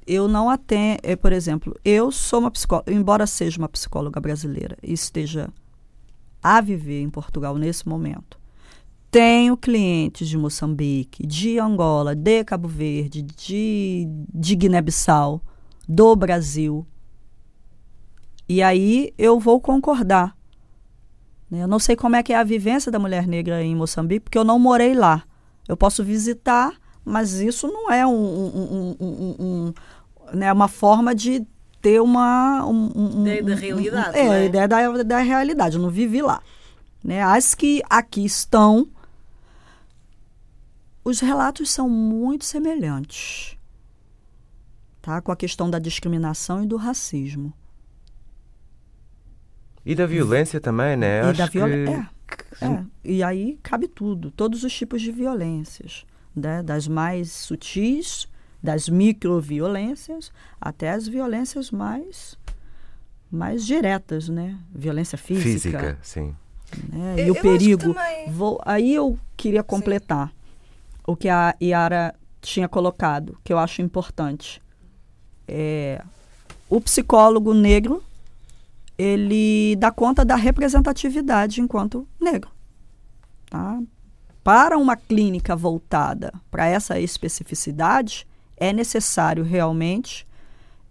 eu 0.06 0.28
não 0.30 0.50
atendo, 0.50 1.02
é, 1.04 1.18
por 1.18 1.34
exemplo, 1.34 1.76
eu 1.84 2.12
sou 2.14 2.40
uma 2.40 2.50
psicóloga, 2.50 2.94
embora 2.94 3.28
seja 3.28 3.58
uma 3.58 3.68
psicóloga 3.68 4.22
brasileira 4.22 4.78
e 4.82 4.94
esteja 4.94 5.50
a 6.42 6.62
viver 6.62 7.02
em 7.02 7.10
Portugal 7.10 7.58
nesse 7.58 7.88
momento. 7.90 8.40
Tenho 9.12 9.58
clientes 9.58 10.30
de 10.30 10.38
Moçambique, 10.38 11.28
de 11.28 11.60
Angola, 11.60 12.16
de 12.16 12.44
Cabo 12.46 12.70
Verde, 12.70 13.22
de, 13.22 14.08
de 14.34 14.56
Guiné-Bissau, 14.56 15.42
do 15.88 16.16
Brasil. 16.16 16.86
E 18.48 18.62
aí 18.62 19.14
eu 19.18 19.40
vou 19.40 19.60
concordar. 19.60 20.37
Né? 21.50 21.64
Eu 21.64 21.68
não 21.68 21.80
sei 21.80 21.96
como 21.96 22.16
é 22.16 22.24
que 22.24 22.34
é 22.34 22.38
a 22.38 22.44
vivência 22.44 22.92
da 22.92 23.00
mulher 23.00 23.28
negra 23.28 23.64
em 23.64 23.76
Moçambique, 23.76 24.26
porque 24.26 24.38
eu 24.38 24.44
não 24.44 24.58
morei 24.60 24.94
lá. 24.94 25.24
Eu 25.68 25.76
posso 25.78 26.04
visitar, 26.04 26.74
mas 27.04 27.34
isso 27.34 27.68
não 27.68 27.92
é 27.92 28.06
um, 28.06 28.12
um- 28.12 28.96
um- 29.00 29.06
um- 29.06 29.36
um- 29.40 29.74
né, 30.38 30.52
uma 30.52 30.68
forma 30.68 31.14
de 31.16 31.46
ter 31.82 32.02
uma 32.02 32.66
um, 32.66 32.92
um- 32.96 33.22
Ideia 33.22 33.44
da 33.44 33.52
um- 33.52 33.56
um- 33.56 33.58
realidade, 33.60 34.18
é, 34.18 34.26
é? 34.26 34.30
a 34.32 34.46
ideia 34.46 34.68
da, 34.68 35.04
da 35.04 35.18
realidade. 35.20 35.76
Eu 35.78 35.82
não 35.82 35.90
vivi 35.90 36.22
lá. 36.22 36.42
Né? 37.04 37.22
As 37.24 37.54
que 37.56 37.82
aqui 37.90 38.26
estão, 38.26 38.88
os 41.04 41.20
relatos 41.20 41.70
são 41.70 41.90
muito 41.90 42.44
semelhantes 42.46 43.56
tá? 45.02 45.22
com 45.22 45.32
a 45.32 45.36
questão 45.36 45.70
da 45.70 45.80
discriminação 45.80 46.64
e 46.64 46.68
do 46.68 46.76
racismo. 46.76 47.54
E 49.88 49.96
da 49.96 50.06
violência 50.06 50.60
também, 50.60 50.98
né? 50.98 51.22
e 51.22 51.30
Acho 51.30 51.38
da 51.38 51.46
violência. 51.46 52.10
que... 52.28 52.66
É, 52.66 52.68
é. 52.68 52.84
E 53.06 53.24
aí 53.24 53.58
cabe 53.64 53.88
tudo, 53.88 54.30
todos 54.32 54.66
os 54.66 54.74
tipos 54.74 55.02
de 55.02 55.14
violências, 55.14 56.06
né? 56.36 56.62
das 56.62 56.90
mais 56.90 57.32
sutis, 57.32 58.28
das 58.62 58.90
microviolências, 58.90 60.30
até 60.60 60.92
as 60.92 61.08
violências 61.08 61.72
mais 61.72 62.38
mais 63.32 63.66
diretas, 63.66 64.28
né? 64.30 64.58
Violência 64.74 65.18
física. 65.18 65.44
Física, 65.50 65.98
sim. 66.02 66.36
né? 66.92 67.16
E 67.18 67.28
eu 67.28 67.34
o 67.34 67.42
perigo. 67.42 67.94
também- 67.94 68.30
Vou, 68.30 68.60
aí 68.66 68.94
eu 68.94 69.18
queria 69.36 69.64
completar 69.64 70.34
o 71.06 71.16
que 71.16 71.30
a 71.30 71.56
Yara 71.62 72.14
tinha 72.42 72.68
colocado, 72.68 73.38
que 73.44 73.52
eu 73.54 73.58
acho 73.58 73.82
importante. 73.82 74.62
É, 75.48 76.02
o 76.70 76.80
psicólogo 76.82 77.54
negro, 77.54 78.04
ele 78.98 79.76
dá 79.76 79.92
conta 79.92 80.26
da 80.26 80.36
representatividade 80.36 81.62
enquanto 81.62 82.08
negro. 82.20 82.50
Tá? 83.50 83.80
Para 84.44 84.78
uma 84.78 84.96
clínica 84.96 85.56
voltada 85.56 86.34
para 86.50 86.66
essa 86.68 87.00
especificidade, 87.00 88.26
é 88.56 88.72
necessário 88.74 89.44
realmente 89.44 90.26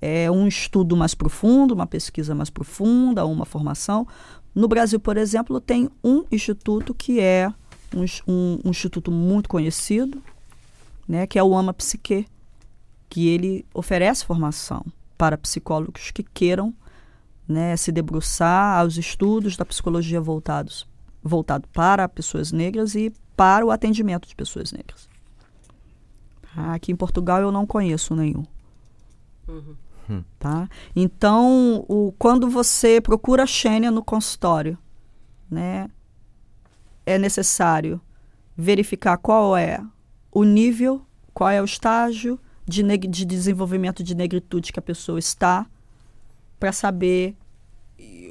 é, 0.01 0.31
um 0.31 0.47
estudo 0.47 0.97
mais 0.97 1.15
profundo, 1.15 1.75
uma 1.75 1.87
pesquisa 1.87 2.35
mais 2.35 2.51
profunda, 2.51 3.25
uma 3.27 3.45
formação. 3.47 4.07
No 4.55 4.69
Brasil, 4.69 5.01
por 5.01 5.17
exemplo, 5.17 5.61
tem 5.61 5.91
um 6.05 6.25
instituto 6.31 6.95
que 6.95 7.19
é 7.19 7.53
um, 7.95 8.05
um- 8.31 8.59
um 8.67 8.71
instituto 8.71 9.11
muito 9.11 9.49
conhecido, 9.49 10.23
né, 11.09 11.27
que 11.27 11.39
é 11.39 11.43
o 11.43 11.57
AMA 11.57 11.73
Psique, 11.73 12.27
que 13.09 13.29
ele 13.29 13.65
oferece 13.73 14.25
formação 14.25 14.85
para 15.17 15.39
psicólogos 15.39 16.11
que 16.11 16.23
queiram 16.23 16.75
né, 17.49 17.77
se 17.77 17.93
debruçar 17.93 18.81
aos 18.81 18.97
estudos 18.97 19.57
da 19.57 19.65
psicologia 19.65 20.21
voltados 20.21 20.87
voltado 21.27 21.69
para 21.73 22.09
pessoas 22.09 22.53
negras 22.53 22.95
e 22.95 23.13
para 23.37 23.67
o 23.67 23.71
atendimento 23.71 24.29
de 24.29 24.35
pessoas 24.35 24.73
negras. 24.73 25.09
Ah, 26.57 26.75
Aqui 26.75 26.93
em 26.93 26.97
Portugal 26.97 27.43
eu 27.43 27.53
não 27.53 27.67
conheço 27.67 28.15
nenhum. 28.15 28.45
Tá? 30.39 30.69
Então, 30.95 31.85
o, 31.89 32.13
quando 32.19 32.49
você 32.49 33.01
procura 33.01 33.43
a 33.43 33.47
Xênia 33.47 33.91
no 33.91 34.05
consultório, 34.05 34.79
né, 35.51 35.91
é 37.05 37.19
necessário 37.19 38.01
verificar 38.57 39.19
qual 39.19 39.57
é 39.57 39.85
o 40.33 40.45
nível, 40.45 41.05
qual 41.35 41.51
é 41.51 41.61
o 41.61 41.65
estágio 41.65 42.39
de, 42.65 42.83
de 42.83 43.25
desenvolvimento 43.25 44.03
de 44.03 44.15
negritude 44.15 44.73
que 44.73 44.79
a 44.79 44.83
pessoa 44.83 45.19
está, 45.19 45.67
para 46.59 46.73
saber 46.73 47.37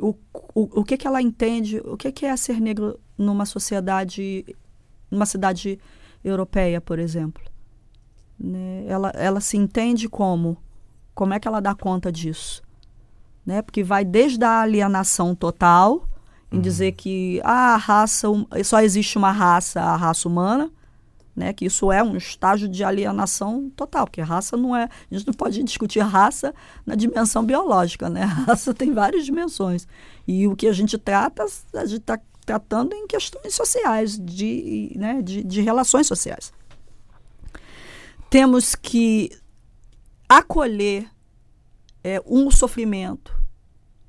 o, 0.01 0.15
o, 0.53 0.81
o 0.81 0.83
que, 0.83 0.97
que 0.97 1.07
ela 1.07 1.21
entende, 1.21 1.81
o 1.85 1.97
que, 1.97 2.11
que 2.11 2.25
é 2.25 2.35
ser 2.35 2.59
negro 2.59 2.99
numa 3.17 3.45
sociedade, 3.45 4.45
numa 5.09 5.25
cidade 5.25 5.79
europeia, 6.23 6.81
por 6.81 6.99
exemplo. 6.99 7.43
Né? 8.39 8.85
Ela, 8.87 9.09
ela 9.15 9.39
se 9.39 9.57
entende 9.57 10.09
como? 10.09 10.57
Como 11.13 11.33
é 11.33 11.39
que 11.39 11.47
ela 11.47 11.61
dá 11.61 11.73
conta 11.73 12.11
disso? 12.11 12.61
Né? 13.45 13.61
Porque 13.61 13.83
vai 13.83 14.03
desde 14.03 14.43
a 14.43 14.61
alienação 14.61 15.33
total, 15.35 16.07
em 16.51 16.59
dizer 16.59 16.93
que 16.93 17.41
ah, 17.43 17.73
a 17.73 17.77
raça, 17.77 18.29
hum- 18.29 18.47
só 18.63 18.81
existe 18.81 19.17
uma 19.17 19.31
raça, 19.31 19.81
a 19.81 19.95
raça 19.95 20.27
humana, 20.27 20.71
né? 21.35 21.51
que 21.51 21.65
isso 21.65 21.91
é 21.91 22.01
um 22.01 22.15
estágio 22.15 22.67
de 22.69 22.83
alienação 22.83 23.69
total, 23.75 24.05
porque 24.05 24.21
raça 24.21 24.55
não 24.55 24.75
é. 24.75 24.83
A 25.11 25.15
gente 25.15 25.27
não 25.27 25.33
pode 25.33 25.61
discutir 25.63 25.99
raça 25.99 26.53
na 26.85 26.95
dimensão 26.95 27.43
biológica, 27.43 28.09
né? 28.09 28.23
A 28.23 28.25
raça 28.47 28.73
tem 28.73 28.93
várias 28.93 29.25
dimensões. 29.25 29.87
E 30.27 30.47
o 30.47 30.55
que 30.55 30.67
a 30.67 30.73
gente 30.73 30.97
trata, 30.97 31.45
a 31.73 31.85
gente 31.85 31.99
está 31.99 32.19
tratando 32.45 32.93
em 32.93 33.05
questões 33.05 33.53
sociais, 33.53 34.17
de, 34.17 34.93
né? 34.95 35.21
de, 35.21 35.43
de 35.43 35.61
relações 35.61 36.07
sociais. 36.07 36.53
Temos 38.29 38.75
que 38.75 39.31
acolher 40.29 41.09
é, 42.03 42.21
um 42.25 42.49
sofrimento 42.49 43.35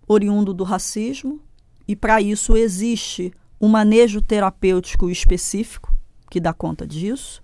oriundo 0.07 0.55
do 0.55 0.63
racismo, 0.63 1.41
e 1.89 1.97
para 1.97 2.21
isso 2.21 2.57
existe 2.57 3.33
um 3.61 3.69
manejo 3.69 4.21
terapêutico 4.21 5.09
específico 5.11 5.96
que 6.37 6.41
dá 6.41 6.53
conta 6.53 6.87
disso. 6.87 7.43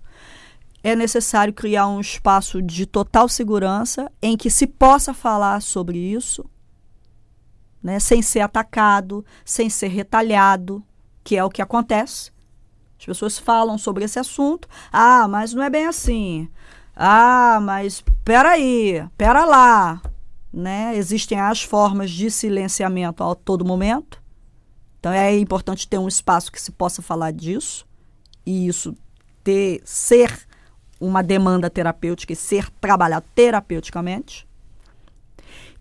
É 0.83 0.95
necessário 0.95 1.51
criar 1.51 1.87
um 1.87 1.99
espaço 1.99 2.61
de 2.61 2.85
total 2.85 3.27
segurança 3.27 4.11
em 4.21 4.37
que 4.37 4.51
se 4.51 4.67
possa 4.67 5.15
falar 5.15 5.63
sobre 5.63 5.97
isso, 5.97 6.45
né, 7.81 7.99
sem 7.99 8.21
ser 8.21 8.41
atacado, 8.41 9.25
sem 9.43 9.67
ser 9.67 9.87
retalhado, 9.87 10.83
que 11.23 11.35
é 11.35 11.43
o 11.43 11.49
que 11.49 11.59
acontece. 11.59 12.31
As 12.99 13.05
pessoas 13.05 13.39
falam 13.39 13.79
sobre 13.79 14.05
esse 14.05 14.19
assunto. 14.19 14.67
Ah, 14.91 15.27
mas 15.27 15.55
não 15.55 15.63
é 15.63 15.71
bem 15.71 15.87
assim. 15.87 16.47
Ah, 16.95 17.59
mas 17.63 18.03
peraí, 18.23 19.03
pera 19.17 19.43
lá. 19.43 20.01
Né? 20.53 20.95
Existem 20.95 21.39
as 21.39 21.63
formas 21.63 22.11
de 22.11 22.29
silenciamento 22.29 23.23
a 23.23 23.33
todo 23.33 23.65
momento. 23.65 24.21
Então 24.99 25.11
é 25.11 25.35
importante 25.35 25.87
ter 25.87 25.97
um 25.97 26.07
espaço 26.07 26.51
que 26.51 26.61
se 26.61 26.71
possa 26.71 27.01
falar 27.01 27.31
disso 27.31 27.87
e 28.45 28.67
isso 28.67 28.95
ter 29.43 29.81
ser 29.83 30.47
uma 30.99 31.21
demanda 31.21 31.69
terapêutica 31.69 32.33
e 32.33 32.35
ser 32.35 32.69
trabalhado 32.79 33.25
terapeuticamente. 33.35 34.47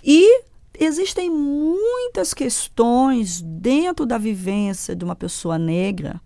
E 0.02 0.42
existem 0.78 1.30
muitas 1.30 2.34
questões 2.34 3.40
dentro 3.40 4.04
da 4.04 4.18
vivência 4.18 4.96
de 4.96 5.04
uma 5.04 5.14
pessoa 5.14 5.58
negra, 5.58 6.20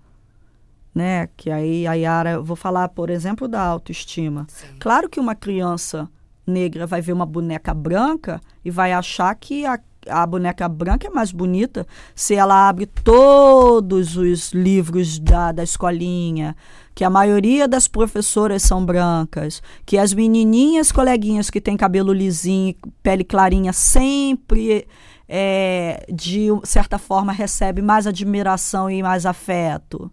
né? 0.95 1.29
Que 1.37 1.51
aí 1.51 1.87
a 1.87 1.93
Yara, 1.93 2.31
eu 2.33 2.45
vou 2.45 2.57
falar, 2.57 2.89
por 2.89 3.11
exemplo, 3.11 3.47
da 3.47 3.61
autoestima. 3.61 4.47
Claro 4.79 5.11
que 5.11 5.21
uma 5.21 5.35
criança 5.35 6.09
negra 6.47 6.87
vai 6.87 7.03
ver 7.03 7.13
uma 7.13 7.27
boneca 7.27 7.75
branca 7.75 8.41
e 8.65 8.71
vai 8.71 8.93
achar 8.93 9.35
que 9.35 9.67
a, 9.67 9.79
a 10.09 10.27
boneca 10.27 10.69
branca 10.69 11.07
é 11.07 11.11
mais 11.11 11.33
bonita 11.33 11.87
se 12.15 12.35
ela 12.35 12.69
abre 12.69 12.87
todos 12.87 14.17
os 14.17 14.53
livros 14.53 15.19
da, 15.19 15.53
da 15.53 15.63
escolinha, 15.63 16.57
que 16.95 17.05
a 17.05 17.11
maioria 17.11 17.69
das 17.69 17.87
professoras 17.87 18.63
são 18.63 18.85
brancas, 18.85 19.63
que 19.85 19.99
as 19.99 20.13
menininhas 20.15 20.91
coleguinhas 20.91 21.51
que 21.51 21.61
têm 21.61 21.77
cabelo 21.77 22.13
lisinho, 22.13 22.75
pele 23.03 23.25
clarinha, 23.25 23.73
sempre 23.73 24.87
é, 25.29 26.07
de 26.13 26.49
certa 26.65 26.99
forma 26.99 27.33
recebe 27.33 27.83
mais 27.83 28.07
admiração 28.07 28.91
e 28.91 29.03
mais 29.03 29.27
afeto 29.27 30.11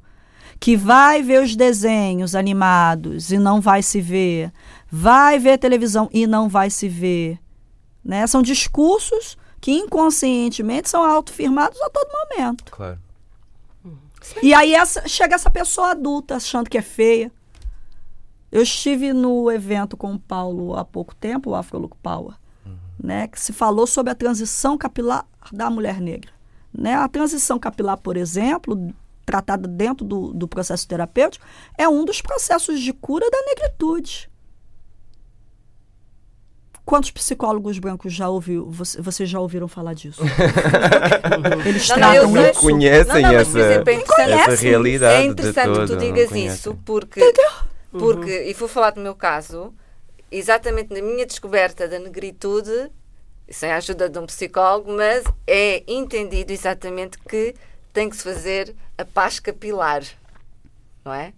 que 0.64 0.78
vai 0.78 1.22
ver 1.22 1.44
os 1.44 1.58
desenhos 1.58 2.36
animados 2.36 3.34
e 3.34 3.38
não 3.38 3.60
vai 3.60 3.84
se 3.84 4.00
ver, 4.00 4.50
vai 4.90 5.38
ver 5.38 5.58
televisão 5.58 6.10
e 6.14 6.26
não 6.26 6.48
vai 6.48 6.70
se 6.70 6.88
ver. 6.88 7.38
Né? 8.02 8.26
São 8.28 8.42
discursos 8.42 9.38
que 9.64 9.72
inconscientemente 9.72 10.90
são 10.90 11.02
autofirmados 11.06 11.82
a 11.82 11.90
todo 11.90 12.10
momento. 12.12 12.66
Claro. 12.70 13.00
E 14.42 14.54
aí 14.54 14.74
essa, 14.76 15.08
chega 15.08 15.36
essa 15.36 15.50
pessoa 15.50 15.92
adulta 15.92 16.36
achando 16.36 16.70
que 16.70 16.78
é 16.78 16.82
feia. 16.82 17.32
Eu 18.52 18.62
estive 18.62 19.14
no 19.14 19.50
evento 19.50 19.96
com 19.96 20.16
o 20.16 20.20
Paulo 20.20 20.76
há 20.76 20.84
pouco 20.84 21.16
tempo, 21.16 21.52
o 21.52 21.56
Afro 21.56 21.80
Look 21.80 21.96
Power, 22.04 22.36
né, 23.02 23.30
que 23.30 23.40
se 23.40 23.54
falou 23.54 23.88
sobre 23.88 24.12
a 24.12 24.16
transição 24.16 24.78
capilar 24.78 25.26
da 25.50 25.70
mulher 25.70 26.02
negra. 26.02 26.34
Né? 26.78 26.96
A 26.96 27.08
transição 27.08 27.58
capilar, 27.58 27.96
por 27.96 28.18
exemplo, 28.18 28.94
tratada 29.26 29.66
dentro 29.66 30.06
do, 30.06 30.34
do 30.34 30.46
processo 30.46 30.86
terapêutico, 30.86 31.46
é 31.78 31.88
um 31.88 32.04
dos 32.04 32.22
processos 32.22 32.82
de 32.82 32.92
cura 32.92 33.32
da 33.32 33.42
negritude. 33.46 34.30
Quantos 36.94 37.10
psicólogos 37.10 37.80
brancos 37.80 38.14
já 38.14 38.30
ouviu, 38.30 38.70
você- 38.70 39.02
vocês 39.02 39.28
já 39.28 39.40
ouviram 39.40 39.68
falar 39.68 39.96
disso? 39.96 40.22
Eles 41.66 41.90
Não, 41.90 41.98
não, 41.98 42.14
eu 42.14 42.22
tratam 42.22 42.34
sei. 42.44 42.52
isso. 42.52 42.60
Conhecem 42.60 43.14
Não, 43.24 43.32
não, 43.32 43.40
essa, 43.40 43.60
exemplo, 43.60 43.90
é 43.90 43.94
interessante- 43.96 44.32
essa 44.52 44.62
realidade 44.64 45.16
É 45.16 45.26
interessante 45.26 45.72
de 45.74 45.80
que 45.80 45.86
tu 45.88 45.92
não 45.94 45.98
digas 45.98 46.32
isso, 46.32 46.78
porque, 46.86 47.34
porque 47.92 48.44
e 48.44 48.54
vou 48.54 48.68
falar 48.68 48.92
do 48.92 49.02
meu 49.02 49.16
caso, 49.16 49.74
exatamente 50.32 50.94
na 50.94 51.02
minha 51.02 51.26
descoberta 51.26 51.88
da 51.88 51.98
negritude, 51.98 52.92
sem 53.50 53.72
a 53.72 53.78
ajuda 53.78 54.08
de 54.08 54.20
um 54.20 54.28
psicólogo, 54.28 54.92
mas 54.96 55.24
é 55.48 55.82
entendido 55.88 56.54
exatamente 56.54 57.18
que 57.28 57.56
tem 57.92 58.08
que 58.08 58.16
se 58.18 58.24
fazer 58.24 58.76
a 59.00 59.04
paz 59.04 59.40
capilar, 59.40 60.04
não 61.04 61.12
é? 61.12 61.34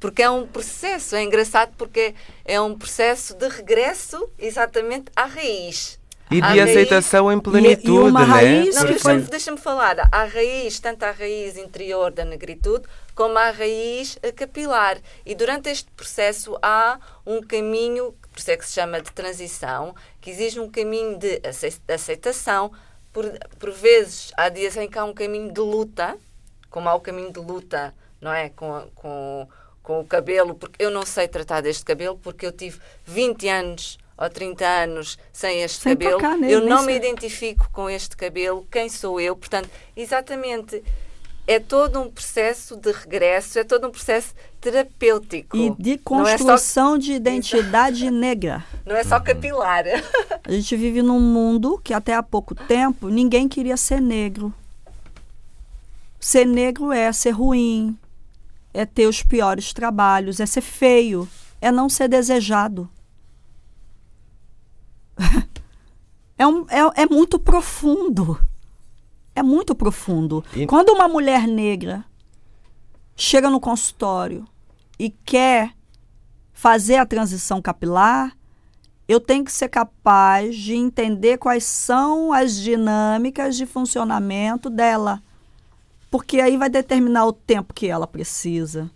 Porque 0.00 0.22
é 0.22 0.30
um 0.30 0.46
processo, 0.46 1.16
é 1.16 1.22
engraçado 1.22 1.72
porque 1.76 2.14
é 2.44 2.60
um 2.60 2.76
processo 2.76 3.34
de 3.34 3.48
regresso 3.48 4.30
exatamente 4.38 5.06
à 5.16 5.24
raiz. 5.24 5.98
E 6.30 6.42
à 6.42 6.52
de 6.52 6.58
raiz- 6.60 6.70
aceitação 6.70 7.32
em 7.32 7.40
plenitude, 7.40 7.88
e 8.06 8.10
uma 8.10 8.20
né? 8.20 8.26
raiz 8.26 8.74
Não, 8.76 8.82
Porque- 8.82 8.98
foi- 8.98 9.20
deixa-me 9.22 9.56
falar. 9.58 9.96
Há 10.12 10.24
raiz, 10.24 10.78
tanto 10.78 11.02
a 11.04 11.10
raiz 11.10 11.56
interior 11.56 12.10
da 12.12 12.24
negritude, 12.24 12.84
como 13.14 13.38
a 13.38 13.50
raiz 13.50 14.18
eh, 14.22 14.30
capilar. 14.30 14.98
E 15.24 15.34
durante 15.34 15.68
este 15.70 15.90
processo 15.92 16.56
há 16.62 17.00
um 17.26 17.40
caminho, 17.42 18.14
por 18.30 18.38
isso 18.38 18.50
é 18.50 18.56
que 18.58 18.66
se 18.66 18.74
chama 18.74 19.00
de 19.00 19.10
transição, 19.10 19.94
que 20.20 20.30
exige 20.30 20.60
um 20.60 20.70
caminho 20.70 21.18
de 21.18 21.40
acei- 21.48 21.74
aceitação. 21.88 22.70
Por, 23.10 23.24
por 23.58 23.72
vezes 23.72 24.30
há 24.36 24.48
dias 24.50 24.76
em 24.76 24.86
que 24.88 24.98
há 24.98 25.04
um 25.04 25.14
caminho 25.14 25.50
de 25.50 25.60
luta, 25.60 26.14
como 26.70 26.88
há 26.90 26.94
o 26.94 27.00
caminho 27.00 27.32
de 27.32 27.40
luta, 27.40 27.92
não 28.20 28.30
é? 28.32 28.50
Com, 28.50 28.86
com, 28.94 29.48
com 29.88 30.00
o 30.00 30.04
cabelo, 30.04 30.54
porque 30.54 30.84
eu 30.84 30.90
não 30.90 31.06
sei 31.06 31.26
tratar 31.26 31.62
deste 31.62 31.82
cabelo, 31.82 32.18
porque 32.22 32.44
eu 32.44 32.52
tive 32.52 32.78
20 33.06 33.48
anos 33.48 33.98
ou 34.18 34.28
30 34.28 34.62
anos 34.66 35.18
sem 35.32 35.62
este 35.62 35.80
Sem 35.80 35.94
cabelo. 35.94 36.16
tocar 36.18 36.36
nele, 36.36 36.52
eu 36.52 36.60
nem 36.60 36.68
não 36.68 36.80
me 36.82 36.92
sei. 36.92 36.96
identifico 36.96 37.70
com 37.72 37.88
este 37.88 38.14
cabelo, 38.14 38.66
quem 38.70 38.90
sou 38.90 39.18
eu? 39.18 39.34
Portanto, 39.34 39.70
exatamente, 39.96 40.84
é 41.46 41.58
todo 41.58 41.98
um 42.00 42.10
processo 42.10 42.76
de 42.76 42.92
regresso, 42.92 43.58
é 43.58 43.64
todo 43.64 43.86
um 43.86 43.90
processo 43.90 44.34
terapêutico. 44.60 45.56
E 45.56 45.70
de 45.78 45.98
Não 46.10 46.28
é 46.28 46.36
só- 46.36 46.44
construção 46.44 46.98
de 46.98 47.12
identidade 47.14 48.10
negra. 48.10 48.62
Não 48.84 48.94
é 48.94 49.02
só 49.04 49.18
capilar. 49.18 49.84
A 50.44 50.52
gente 50.52 50.76
vive 50.76 51.00
num 51.00 51.18
mundo 51.20 51.80
que 51.82 51.94
até 51.94 52.12
há 52.12 52.22
pouco 52.22 52.54
tempo 52.54 53.08
ninguém 53.08 53.48
queria 53.48 53.78
ser 53.78 54.02
negro. 54.02 54.52
Ser 56.20 56.44
negro 56.44 56.92
é 56.92 57.10
ser 57.12 57.30
ruim, 57.30 57.96
é 58.72 58.84
ter 58.86 59.06
os 59.06 59.22
piores 59.22 59.72
trabalhos, 59.72 60.40
é 60.40 60.46
ser 60.46 60.60
feio, 60.60 61.28
é 61.60 61.70
não 61.72 61.88
ser 61.88 62.08
desejado. 62.08 62.88
É, 66.40 66.46
um- 66.46 66.66
é- 66.68 67.02
é 67.02 67.06
muito 67.06 67.36
profundo. 67.36 68.38
É 69.34 69.42
muito 69.42 69.74
profundo. 69.74 70.44
E- 70.54 70.66
Quando 70.66 70.90
uma 70.90 71.08
mulher 71.08 71.48
negra 71.48 72.04
chega 73.16 73.50
no 73.50 73.58
consultório 73.58 74.46
e 74.98 75.10
quer 75.10 75.72
fazer 76.52 76.94
a 76.96 77.04
transição 77.06 77.60
capilar, 77.60 78.36
eu 79.08 79.18
tenho 79.18 79.44
que 79.44 79.50
ser 79.50 79.68
capaz 79.68 80.54
de 80.56 80.76
entender 80.76 81.38
quais 81.38 81.64
são 81.64 82.32
as 82.32 82.54
dinâmicas 82.54 83.56
de 83.56 83.66
funcionamento 83.66 84.70
dela. 84.70 85.20
Porque 86.10 86.40
aí 86.40 86.56
vai 86.56 86.68
determinar 86.70 87.26
o 87.26 87.32
tempo 87.32 87.74
que 87.74 87.86
ela 87.86 88.06
precisa, 88.06 88.90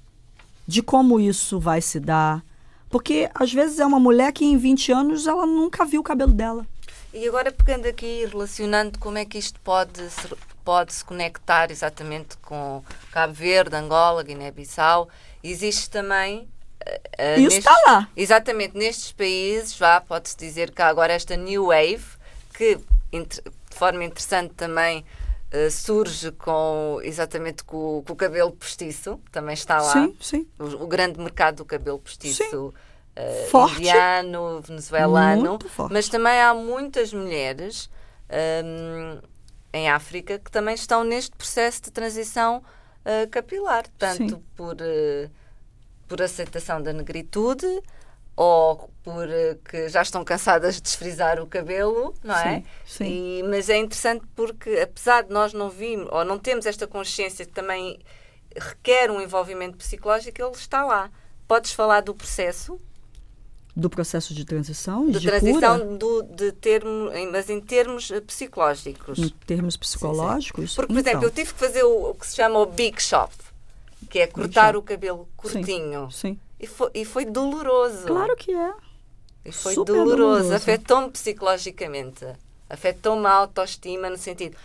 de 0.66 0.82
como 0.82 1.20
isso 1.20 1.60
vai 1.60 1.80
se 1.80 2.00
dar. 2.00 2.42
Porque 2.88 3.30
às 3.34 3.52
vezes 3.52 3.78
é 3.78 3.86
uma 3.86 4.00
mulher 4.00 4.32
que 4.32 4.44
em 4.44 4.56
20 4.56 4.92
anos 4.92 5.26
ela 5.26 5.46
nunca 5.46 5.84
viu 5.84 6.00
o 6.00 6.04
cabelo 6.04 6.32
dela. 6.32 6.66
E 7.12 7.26
agora 7.28 7.52
pegando 7.52 7.86
aqui 7.86 8.26
relacionando 8.26 8.98
como 8.98 9.18
é 9.18 9.24
que 9.24 9.38
isto 9.38 9.60
pode 9.60 10.00
se, 10.10 10.28
pode 10.64 10.94
se 10.94 11.04
conectar 11.04 11.70
exatamente 11.70 12.36
com 12.38 12.82
Cabo 13.10 13.34
Verde, 13.34 13.76
Angola, 13.76 14.22
Guiné-Bissau, 14.22 15.08
existe 15.42 15.90
também 15.90 16.48
eh, 17.18 17.40
Isso 17.40 17.58
está 17.58 17.74
lá. 17.86 18.08
Exatamente, 18.16 18.76
nestes 18.76 19.12
países 19.12 19.76
já 19.76 20.00
pode-se 20.00 20.36
dizer 20.36 20.70
que 20.70 20.82
há 20.82 20.88
agora 20.88 21.12
esta 21.12 21.36
New 21.36 21.66
Wave, 21.66 22.04
que 22.54 22.76
de 23.10 23.76
forma 23.76 24.04
interessante 24.04 24.54
também 24.54 25.04
eh, 25.52 25.70
surge 25.70 26.32
com 26.32 26.98
exatamente 27.02 27.62
com, 27.64 27.98
o- 27.98 28.02
com 28.02 28.12
o 28.14 28.16
cabelo 28.16 28.50
postiço, 28.52 29.20
também 29.30 29.54
está 29.54 29.80
lá. 29.80 29.92
Sim, 29.92 30.16
sim. 30.20 30.46
O, 30.58 30.84
o 30.84 30.86
grande 30.86 31.18
mercado 31.20 31.56
do 31.56 31.64
cabelo 31.64 31.98
postiço 31.98 32.72
eh, 33.14 33.48
Forte. 33.50 33.76
indiano, 33.78 34.60
venezuelano, 34.62 35.58
mas 35.90 36.08
também 36.08 36.40
há 36.40 36.54
muitas 36.54 37.12
mulheres 37.12 37.90
hum, 38.64 39.20
em 39.72 39.90
África 39.90 40.38
que 40.38 40.50
também 40.50 40.74
estão 40.74 41.04
neste 41.04 41.36
processo 41.36 41.82
de 41.82 41.90
transição 41.90 42.62
eh, 43.04 43.26
capilar, 43.26 43.84
tanto 43.98 44.36
Sim. 44.36 44.42
por, 44.56 44.76
por 46.08 46.20
aceitação 46.22 46.82
da 46.82 46.92
negritude 46.92 47.66
ou 48.36 48.90
por 49.02 49.28
eh, 49.28 49.58
que 49.64 49.88
já 49.88 50.02
estão 50.02 50.24
cansadas 50.24 50.76
de 50.76 50.82
desfrizar 50.82 51.40
o 51.40 51.46
cabelo, 51.46 52.14
não 52.22 52.34
é? 52.36 52.56
Sim, 52.60 52.64
sim. 52.86 53.04
E- 53.04 53.42
mas 53.44 53.68
é 53.68 53.76
interessante 53.76 54.24
porque, 54.34 54.70
apesar 54.80 55.22
de 55.24 55.30
nós 55.32 55.52
não 55.52 55.68
vimos 55.68 56.08
ou 56.10 56.24
não 56.24 56.38
temos 56.38 56.64
esta 56.66 56.86
consciência 56.86 57.44
que 57.44 57.52
também 57.52 57.98
requer 58.56 59.10
um 59.10 59.20
envolvimento 59.20 59.76
psicológico, 59.78 60.40
ele 60.42 60.50
está 60.52 60.84
lá. 60.84 61.10
Podes 61.48 61.72
falar 61.72 62.00
do 62.02 62.14
processo 62.14 62.78
Do 63.74 63.88
processo 63.90 64.32
de 64.34 64.44
transição 64.44 65.08
e 65.08 65.12
de 65.12 65.20
de 65.20 65.26
transição 65.26 65.78
cura, 65.78 65.96
do, 65.98 66.22
de 66.22 66.52
termo, 66.52 67.10
mas 67.30 67.48
em 67.50 67.60
termos 67.60 68.10
eh, 68.10 68.20
psicológicos. 68.20 69.18
em 69.18 69.28
termos 69.46 69.76
psicológicos. 69.76 70.74
Porque, 70.74 70.92
por 70.92 71.00
exemplo, 71.00 71.18
então, 71.18 71.28
eu 71.28 71.34
tive 71.34 71.52
que 71.52 71.58
fazer 71.58 71.82
o, 71.82 72.10
o 72.10 72.14
que 72.14 72.26
se 72.26 72.36
chama 72.36 72.58
o 72.58 72.66
big 72.66 73.02
shop, 73.02 73.32
que 74.10 74.18
é 74.18 74.26
cortar 74.26 74.76
o 74.76 74.82
cabelo 74.82 75.26
curtinho. 75.36 76.10
Sim, 76.10 76.38
E, 76.62 76.66
foi, 76.66 76.90
e 76.94 77.04
foi 77.04 77.24
doloroso. 77.24 78.06
claro 78.06 78.36
que 78.36 78.52
é. 78.52 78.72
E 79.44 79.50
foi 79.52 79.74
super 79.74 79.92
doloroso. 79.92 80.16
doloroso. 80.16 80.54
Afetou-me 80.54 81.10
psicologicamente. 81.10 82.24
Afetou-me 82.70 83.26
a 83.26 83.32
autoestima 83.32 84.08
no 84.08 84.16
sentido. 84.16 84.56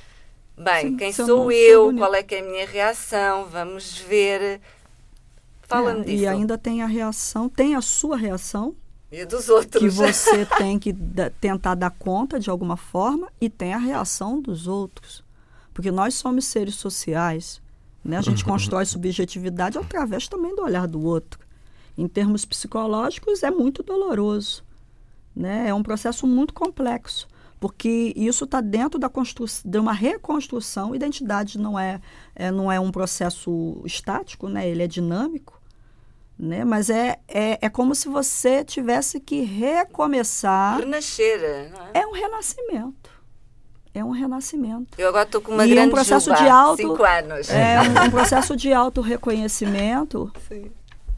Bem, 0.56 0.90
Sim, 0.90 0.98
quem 0.98 1.12
sou 1.12 1.52
eu? 1.52 1.94
Qual 1.98 2.14
é 2.14 2.24
que 2.24 2.36
é 2.36 2.40
a 2.40 2.44
minha 2.44 2.66
reação? 2.68 3.46
Vamos 3.46 3.98
ver. 3.98 4.62
Fala-me 5.64 6.02
É, 6.02 6.04
disso. 6.04 6.24
E 6.24 6.28
ainda 6.28 6.58
tem 6.58 6.82
a 6.82 6.86
reação, 6.86 7.50
tem 7.50 7.76
a 7.76 7.82
sua 7.82 8.16
reação, 8.16 8.76
E 9.12 9.22
a 9.22 9.26
dos 9.26 9.50
outros. 9.50 9.82
que 9.82 9.90
você 9.90 10.46
tem 10.46 10.80
que 10.80 10.96
tentar 11.42 11.76
dar 11.76 11.92
conta 11.92 12.40
de 12.40 12.50
alguma 12.50 12.78
forma, 12.78 13.28
e 13.42 13.50
tem 13.50 13.74
a 13.74 13.78
reação 13.78 14.40
dos 14.42 14.68
outros. 14.68 15.24
Porque 15.74 15.92
nós 15.92 16.14
somos 16.16 16.46
seres 16.46 16.76
sociais. 16.76 17.62
Né? 18.04 18.18
A 18.18 18.22
gente 18.22 18.44
constrói 18.46 18.86
subjetividade 18.86 19.78
através 19.78 20.28
também 20.28 20.56
do 20.56 20.62
olhar 20.64 20.88
do 20.88 21.04
outro. 21.04 21.40
Em 21.98 22.08
termos 22.08 22.46
psicológicos, 22.46 23.42
é 23.44 23.50
muito 23.52 23.82
doloroso. 23.82 24.64
Né? 25.36 25.70
É 25.70 25.74
um 25.74 25.82
processo 25.84 26.28
muito 26.28 26.54
complexo. 26.54 27.28
Porque 27.60 28.14
isso 28.16 28.44
está 28.46 28.62
dentro 28.62 29.00
da 29.00 29.10
constru- 29.10 29.48
de 29.66 29.80
uma 29.80 29.92
reconstrução. 29.94 30.94
Identidade 30.96 31.58
não 31.58 31.78
é, 31.78 32.00
é, 32.36 32.52
não 32.52 32.72
é 32.72 32.80
um 32.80 32.92
processo 32.92 33.82
estático, 33.84 34.48
né? 34.48 34.68
ele 34.70 34.84
é 34.84 34.88
dinâmico 34.88 35.58
né? 36.40 36.64
Mas 36.64 36.92
é, 36.92 37.18
é, 37.28 37.58
é 37.66 37.68
como 37.68 37.96
se 37.96 38.08
você 38.08 38.64
tivesse 38.64 39.20
que 39.20 39.42
recomeçar. 39.42 40.78
Renascer. 40.80 41.72
Não 41.74 41.82
é? 41.88 42.02
É 42.02 42.06
um 42.06 42.12
renascimento. 42.12 43.10
É 43.92 44.04
um 44.04 44.12
renascimento. 44.12 45.00
Eu 45.00 45.08
agora 45.10 45.24
estou 45.24 45.42
com 45.42 45.54
uma 45.54 45.66
E 45.66 45.70
é 45.70 45.72
um 45.72 45.76
grande 45.76 45.92
processo 45.92 46.26
juba, 46.30 46.38
de 46.44 46.48
auto- 46.48 46.78
cinco 46.78 47.04
anos. 47.04 47.50
É 47.50 47.80
um, 47.82 48.06
um 48.06 48.12
processo 48.12 48.56
de 48.56 48.72
auto-reconhecimento, 48.72 50.32
Sim. 50.48 50.70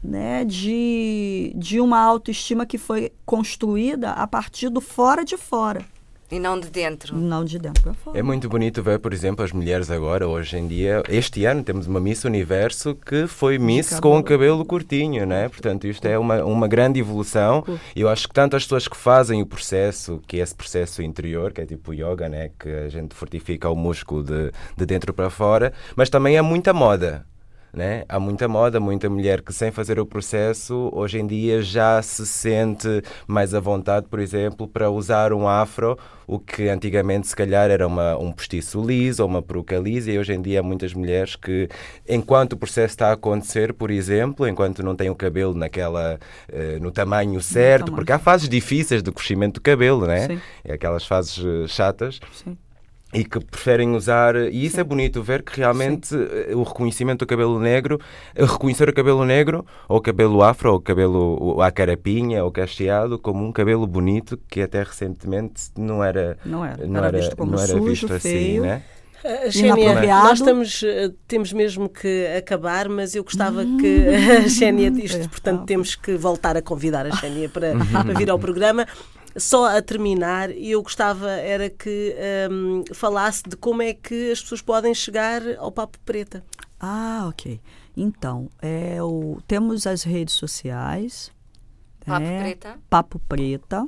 Né? 0.02 0.44
De, 0.44 1.52
de 1.56 1.80
uma 1.80 1.98
autoestima 2.00 2.64
que 2.66 2.78
foi 2.78 3.12
construída 3.26 4.10
a 4.12 4.26
partir 4.26 4.68
do 4.68 4.80
fora 4.80 5.24
de 5.24 5.36
fora, 5.36 5.82
E 6.30 6.38
não 6.38 6.58
de 6.58 6.70
dentro. 6.70 7.16
não 7.16 7.44
de 7.44 7.58
dentro 7.58 7.82
para 7.82 7.92
fora. 7.94 8.18
É 8.18 8.22
muito 8.22 8.48
bonito 8.48 8.82
ver, 8.82 8.98
por 9.00 9.12
exemplo, 9.12 9.44
as 9.44 9.52
mulheres 9.52 9.90
agora, 9.90 10.26
hoje 10.28 10.56
em 10.56 10.66
dia. 10.68 11.02
Este 11.08 11.44
ano 11.44 11.62
temos 11.64 11.86
uma 11.86 11.98
Miss 12.00 12.24
Universo 12.24 12.94
que 12.94 13.26
foi 13.26 13.58
Miss 13.58 13.90
cabelo. 13.90 14.02
com 14.02 14.18
o 14.18 14.22
cabelo 14.22 14.64
curtinho, 14.64 15.26
né? 15.26 15.48
Portanto, 15.48 15.86
isto 15.86 16.06
é 16.06 16.16
uma, 16.18 16.44
uma 16.44 16.68
grande 16.68 17.00
evolução. 17.00 17.64
E 17.96 18.00
eu 18.00 18.08
acho 18.08 18.28
que 18.28 18.34
tanto 18.34 18.56
as 18.56 18.62
pessoas 18.62 18.86
que 18.88 18.96
fazem 18.96 19.42
o 19.42 19.46
processo, 19.46 20.20
que 20.26 20.38
é 20.38 20.42
esse 20.42 20.54
processo 20.54 21.02
interior, 21.02 21.52
que 21.52 21.60
é 21.60 21.66
tipo 21.66 21.92
yoga, 21.92 22.28
né? 22.28 22.50
Que 22.58 22.68
a 22.70 22.88
gente 22.88 23.14
fortifica 23.14 23.68
o 23.68 23.74
músculo 23.76 24.22
de, 24.22 24.52
de 24.76 24.86
dentro 24.86 25.12
para 25.12 25.28
fora, 25.30 25.72
mas 25.96 26.08
também 26.08 26.38
há 26.38 26.42
muita 26.42 26.72
moda. 26.72 27.26
Né? 27.72 28.04
Há 28.08 28.18
muita 28.18 28.48
moda, 28.48 28.80
muita 28.80 29.08
mulher 29.08 29.42
que 29.42 29.52
sem 29.52 29.70
fazer 29.70 30.00
o 30.00 30.06
processo 30.06 30.90
hoje 30.92 31.20
em 31.20 31.26
dia 31.26 31.62
já 31.62 32.02
se 32.02 32.26
sente 32.26 33.02
mais 33.26 33.54
à 33.54 33.60
vontade, 33.60 34.06
por 34.08 34.18
exemplo, 34.18 34.66
para 34.66 34.90
usar 34.90 35.32
um 35.32 35.46
afro, 35.46 35.96
o 36.26 36.38
que 36.38 36.68
antigamente 36.68 37.28
se 37.28 37.36
calhar 37.36 37.70
era 37.70 37.86
uma, 37.86 38.16
um 38.16 38.32
postiço 38.32 38.82
liso 38.82 39.22
ou 39.22 39.28
uma 39.28 39.40
peruca 39.40 39.76
lisa, 39.78 40.10
e 40.10 40.18
hoje 40.18 40.32
em 40.32 40.42
dia 40.42 40.60
há 40.60 40.62
muitas 40.62 40.94
mulheres 40.94 41.36
que, 41.36 41.68
enquanto 42.08 42.54
o 42.54 42.56
processo 42.56 42.92
está 42.92 43.08
a 43.10 43.12
acontecer, 43.12 43.72
por 43.72 43.90
exemplo, 43.90 44.48
enquanto 44.48 44.82
não 44.82 44.96
têm 44.96 45.10
o 45.10 45.14
cabelo 45.14 45.54
naquela, 45.54 46.18
eh, 46.48 46.78
no 46.80 46.90
tamanho 46.90 47.40
certo, 47.40 47.92
porque 47.92 48.12
há 48.12 48.18
fases 48.18 48.48
difíceis 48.48 49.02
do 49.02 49.12
crescimento 49.12 49.54
do 49.54 49.60
cabelo, 49.60 50.06
né? 50.06 50.26
Sim. 50.26 50.40
É 50.64 50.74
aquelas 50.74 51.06
fases 51.06 51.38
eh, 51.44 51.66
chatas 51.68 52.20
Sim. 52.32 52.56
E 53.12 53.24
que 53.24 53.40
preferem 53.40 53.94
usar. 53.96 54.36
E 54.36 54.64
isso 54.64 54.78
é 54.80 54.84
bonito 54.84 55.22
ver 55.22 55.42
que 55.42 55.56
realmente 55.58 56.14
eh, 56.14 56.54
o 56.54 56.62
reconhecimento 56.62 57.20
do 57.20 57.26
cabelo 57.26 57.58
negro, 57.58 57.98
eh, 58.34 58.44
reconhecer 58.44 58.88
o 58.88 58.92
cabelo 58.94 59.24
negro, 59.24 59.66
ou 59.88 59.98
o 59.98 60.00
cabelo 60.00 60.42
afro, 60.42 60.70
ou 60.70 60.76
o 60.76 60.80
cabelo 60.80 61.60
a 61.60 61.70
carapinha, 61.72 62.44
ou 62.44 62.52
cacheado, 62.52 63.18
como 63.18 63.44
um 63.44 63.50
cabelo 63.52 63.86
bonito 63.86 64.38
que 64.48 64.60
até 64.62 64.82
recentemente 64.82 65.64
não 65.76 66.04
era. 66.04 66.38
Não 66.44 66.64
era. 66.64 66.86
Não 66.86 66.96
Era 66.98 67.08
era, 67.08 67.18
visto 67.18 67.36
como 67.36 67.52
não 67.52 67.58
era 67.58 67.68
sujo, 67.72 67.84
visto 67.84 68.12
assim, 68.12 68.28
feio. 68.28 68.62
né? 68.62 68.82
Uh, 69.22 69.52
Xénia, 69.52 69.84
Inapropriado. 69.84 70.28
nós 70.28 70.38
estamos, 70.38 70.84
temos 71.28 71.52
mesmo 71.52 71.90
que 71.90 72.26
acabar, 72.38 72.88
mas 72.88 73.14
eu 73.14 73.22
gostava 73.22 73.66
que 73.78 74.06
a 74.46 74.48
Xénia, 74.48 74.88
isto, 74.96 75.18
É, 75.18 75.28
portanto, 75.28 75.58
tá. 75.60 75.66
temos 75.66 75.94
que 75.94 76.14
voltar 76.16 76.56
a 76.56 76.62
convidar 76.62 77.04
a 77.04 77.14
Xénia 77.14 77.46
para, 77.50 77.72
para 77.92 78.14
vir 78.14 78.30
ao 78.30 78.38
programa. 78.38 78.86
Só 79.36 79.66
a 79.76 79.80
terminar, 79.82 80.50
eu 80.50 80.82
gostava 80.82 81.30
era 81.30 81.70
que 81.70 82.14
um, 82.50 82.82
falasse 82.92 83.42
de 83.48 83.56
como 83.56 83.82
é 83.82 83.92
que 83.94 84.32
as 84.32 84.40
pessoas 84.42 84.60
podem 84.62 84.94
chegar 84.94 85.42
ao 85.58 85.70
Papo 85.70 85.98
Preta. 86.04 86.44
Ah, 86.80 87.26
ok. 87.28 87.60
Então, 87.96 88.48
é 88.62 89.02
o, 89.02 89.38
temos 89.46 89.86
as 89.86 90.02
redes 90.02 90.34
sociais. 90.34 91.30
Papo 92.04 92.26
é, 92.26 92.40
Preta. 92.40 92.78
Papo 92.88 93.18
Preta, 93.28 93.84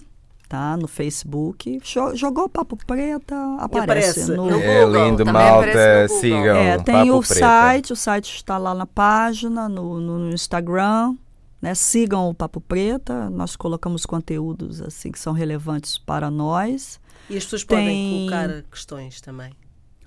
tá? 0.48 0.76
No 0.76 0.86
Facebook. 0.86 1.80
Jo- 1.82 2.14
Jogou 2.14 2.48
Papo 2.48 2.76
Preta, 2.86 3.34
aparece. 3.58 4.20
aparece. 4.20 4.30
no, 4.32 4.46
No 4.50 4.60
É 4.60 4.84
Google, 4.84 5.04
lindo, 5.06 5.24
também 5.24 5.32
malta. 5.32 6.08
Sigam. 6.08 6.56
É, 6.56 6.78
tem 6.78 6.94
Papo 6.94 7.16
o 7.18 7.20
Preta. 7.22 7.34
site, 7.40 7.92
o 7.92 7.96
site 7.96 8.34
está 8.36 8.58
lá 8.58 8.74
na 8.74 8.86
página, 8.86 9.68
no- 9.68 9.98
no 10.00 10.30
Instagram. 10.32 11.16
Né? 11.62 11.76
Sigam 11.76 12.28
o 12.28 12.34
Papo 12.34 12.60
Preta, 12.60 13.30
nós 13.30 13.54
colocamos 13.54 14.04
conteúdos 14.04 14.82
assim 14.82 15.12
que 15.12 15.18
são 15.18 15.32
relevantes 15.32 15.96
para 15.96 16.28
nós. 16.28 17.00
E 17.30 17.36
as 17.36 17.44
pessoas 17.44 17.62
podem 17.62 17.86
Tem- 17.86 18.18
colocar 18.28 18.62
questões 18.64 19.20
também. 19.20 19.52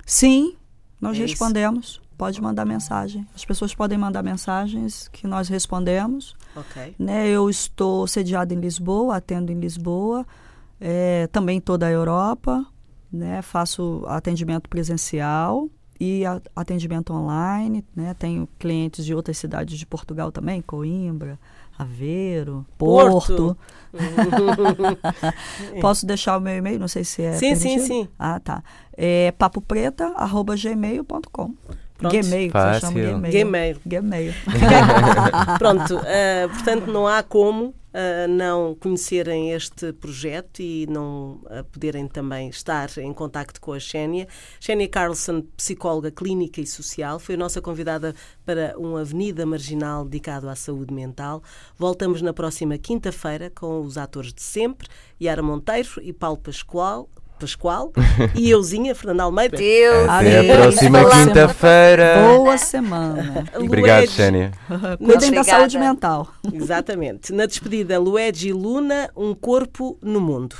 Sim, 0.05 0.55
nós 0.99 1.17
É 1.17 1.21
isso. 1.21 1.29
respondemos. 1.31 2.01
Pode 2.17 2.41
mandar 2.41 2.65
mensagem. 2.65 3.25
As 3.33 3.43
pessoas 3.43 3.73
podem 3.73 3.97
mandar 3.97 4.21
mensagens 4.23 5.07
que 5.09 5.25
nós 5.27 5.47
respondemos. 5.49 6.33
Ok. 6.55 6.95
Né? 6.99 7.27
Eu 7.29 7.49
estou 7.49 8.05
sediada 8.07 8.53
em 8.53 8.59
Lisboa, 8.59 9.15
atendo 9.17 9.51
em 9.51 9.59
Lisboa, 9.59 10.25
é, 10.79 11.27
também 11.27 11.59
toda 11.61 11.85
a 11.87 11.91
Europa, 11.91 12.65
né? 13.11 13.41
faço 13.41 14.03
atendimento 14.07 14.69
presencial 14.69 15.69
e 15.99 16.23
atendimento 16.55 17.13
online. 17.13 17.83
Né? 17.95 18.15
Tenho 18.17 18.47
clientes 18.59 19.05
de 19.05 19.13
outras 19.13 19.37
cidades 19.37 19.77
de 19.77 19.85
Portugal 19.85 20.31
também, 20.31 20.61
Coimbra, 20.61 21.37
Aveiro, 21.77 22.65
Porto. 22.77 23.17
Porto. 23.17 23.57
Posso 25.81 26.05
deixar 26.05 26.37
o 26.37 26.41
meu 26.41 26.55
e-mail? 26.55 26.79
Não 26.79 26.87
sei 26.87 27.03
se 27.03 27.21
é. 27.21 27.33
Sim, 27.33 27.53
sim, 27.55 27.63
permitido? 27.69 27.87
sim. 27.87 28.07
Ah, 28.17 28.39
tá. 28.39 28.63
É 28.95 29.33
papopreta.gmail.com. 29.33 31.53
Pronto. 31.97 32.13
Gmail, 32.13 32.51
Fácil. 32.51 32.91
Gmail. 32.91 33.31
Gmail. 33.31 33.77
Gmail. 33.85 34.33
Pronto, 35.57 35.97
eh, 36.05 36.45
portanto, 36.49 36.91
não 36.91 37.07
há 37.07 37.23
como 37.23 37.73
não 38.27 38.75
conhecerem 38.75 39.51
este 39.51 39.93
projeto 39.93 40.59
e 40.59 40.85
não 40.87 41.41
eh, 41.49 41.63
poderem 41.63 42.07
também 42.07 42.49
estar 42.49 42.89
em 42.97 43.13
contacto 43.13 43.61
com 43.61 43.73
a 43.73 43.79
Xénia. 43.79 44.27
Xénia 44.59 44.87
Carlson, 44.87 45.41
psicóloga 45.55 46.11
clínica 46.11 46.59
e 46.59 46.67
social, 46.67 47.19
foi 47.19 47.35
a 47.35 47.37
nossa 47.37 47.61
convidada 47.61 48.13
para 48.45 48.77
uma 48.77 49.01
Avenida 49.01 49.45
Marginal 49.45 50.03
dedicado 50.03 50.49
à 50.49 50.55
saúde 50.55 50.93
mental. 50.93 51.41
Voltamos 51.77 52.21
na 52.21 52.33
próxima 52.33 52.77
quinta-feira 52.77 53.49
com 53.49 53.81
os 53.81 53.97
atores 53.97 54.33
de 54.33 54.41
sempre, 54.41 54.87
Yara 55.21 55.41
Monteiro 55.41 56.01
e 56.01 56.11
Paulo 56.11 56.37
Pascoal. 56.37 57.09
Pascoal 57.39 57.91
e 58.35 58.49
euzinha, 58.49 58.95
Fernanda 58.95 59.23
Almeida. 59.23 59.57
Deus. 59.57 60.09
Até 60.09 60.39
a 60.39 60.57
próxima 60.57 61.01
Boa 61.01 61.11
quinta-feira. 61.11 62.15
Boa 62.27 62.57
semana. 62.57 63.43
Obrigado, 63.55 64.07
Xénia. 64.07 64.51
Cuidem 65.03 65.31
da 65.31 65.43
saúde 65.43 65.77
mental. 65.77 66.27
Exatamente. 66.53 67.33
Na 67.33 67.45
despedida, 67.45 67.99
Luigi 67.99 68.51
Luna, 68.51 69.09
um 69.15 69.33
corpo 69.33 69.97
no 70.01 70.21
mundo. 70.21 70.55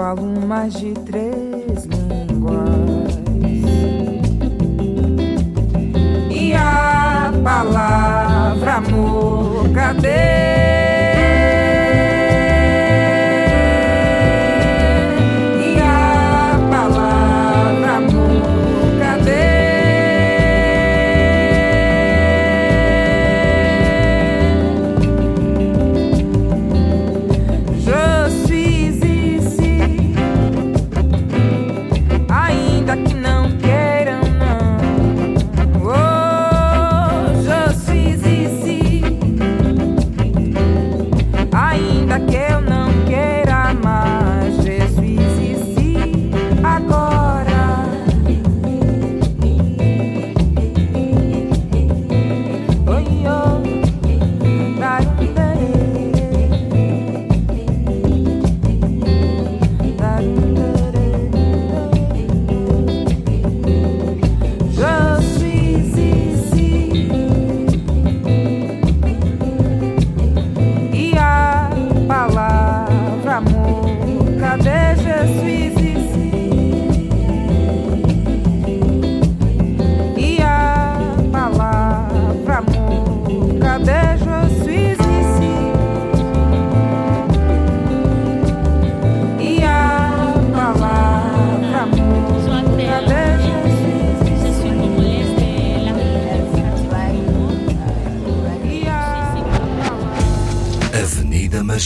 falo 0.00 0.46
mais 0.46 0.72
de 0.72 0.94
três 0.94 1.84
línguas. 1.84 3.20
E 6.30 6.54
a 6.54 7.30
palavra 7.44 8.76
amor, 8.76 9.68
cadê? 9.74 10.49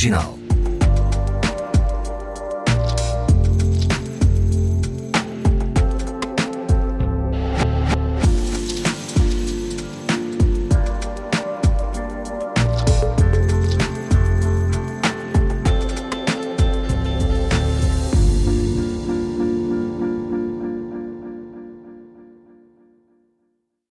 original. 0.04 0.33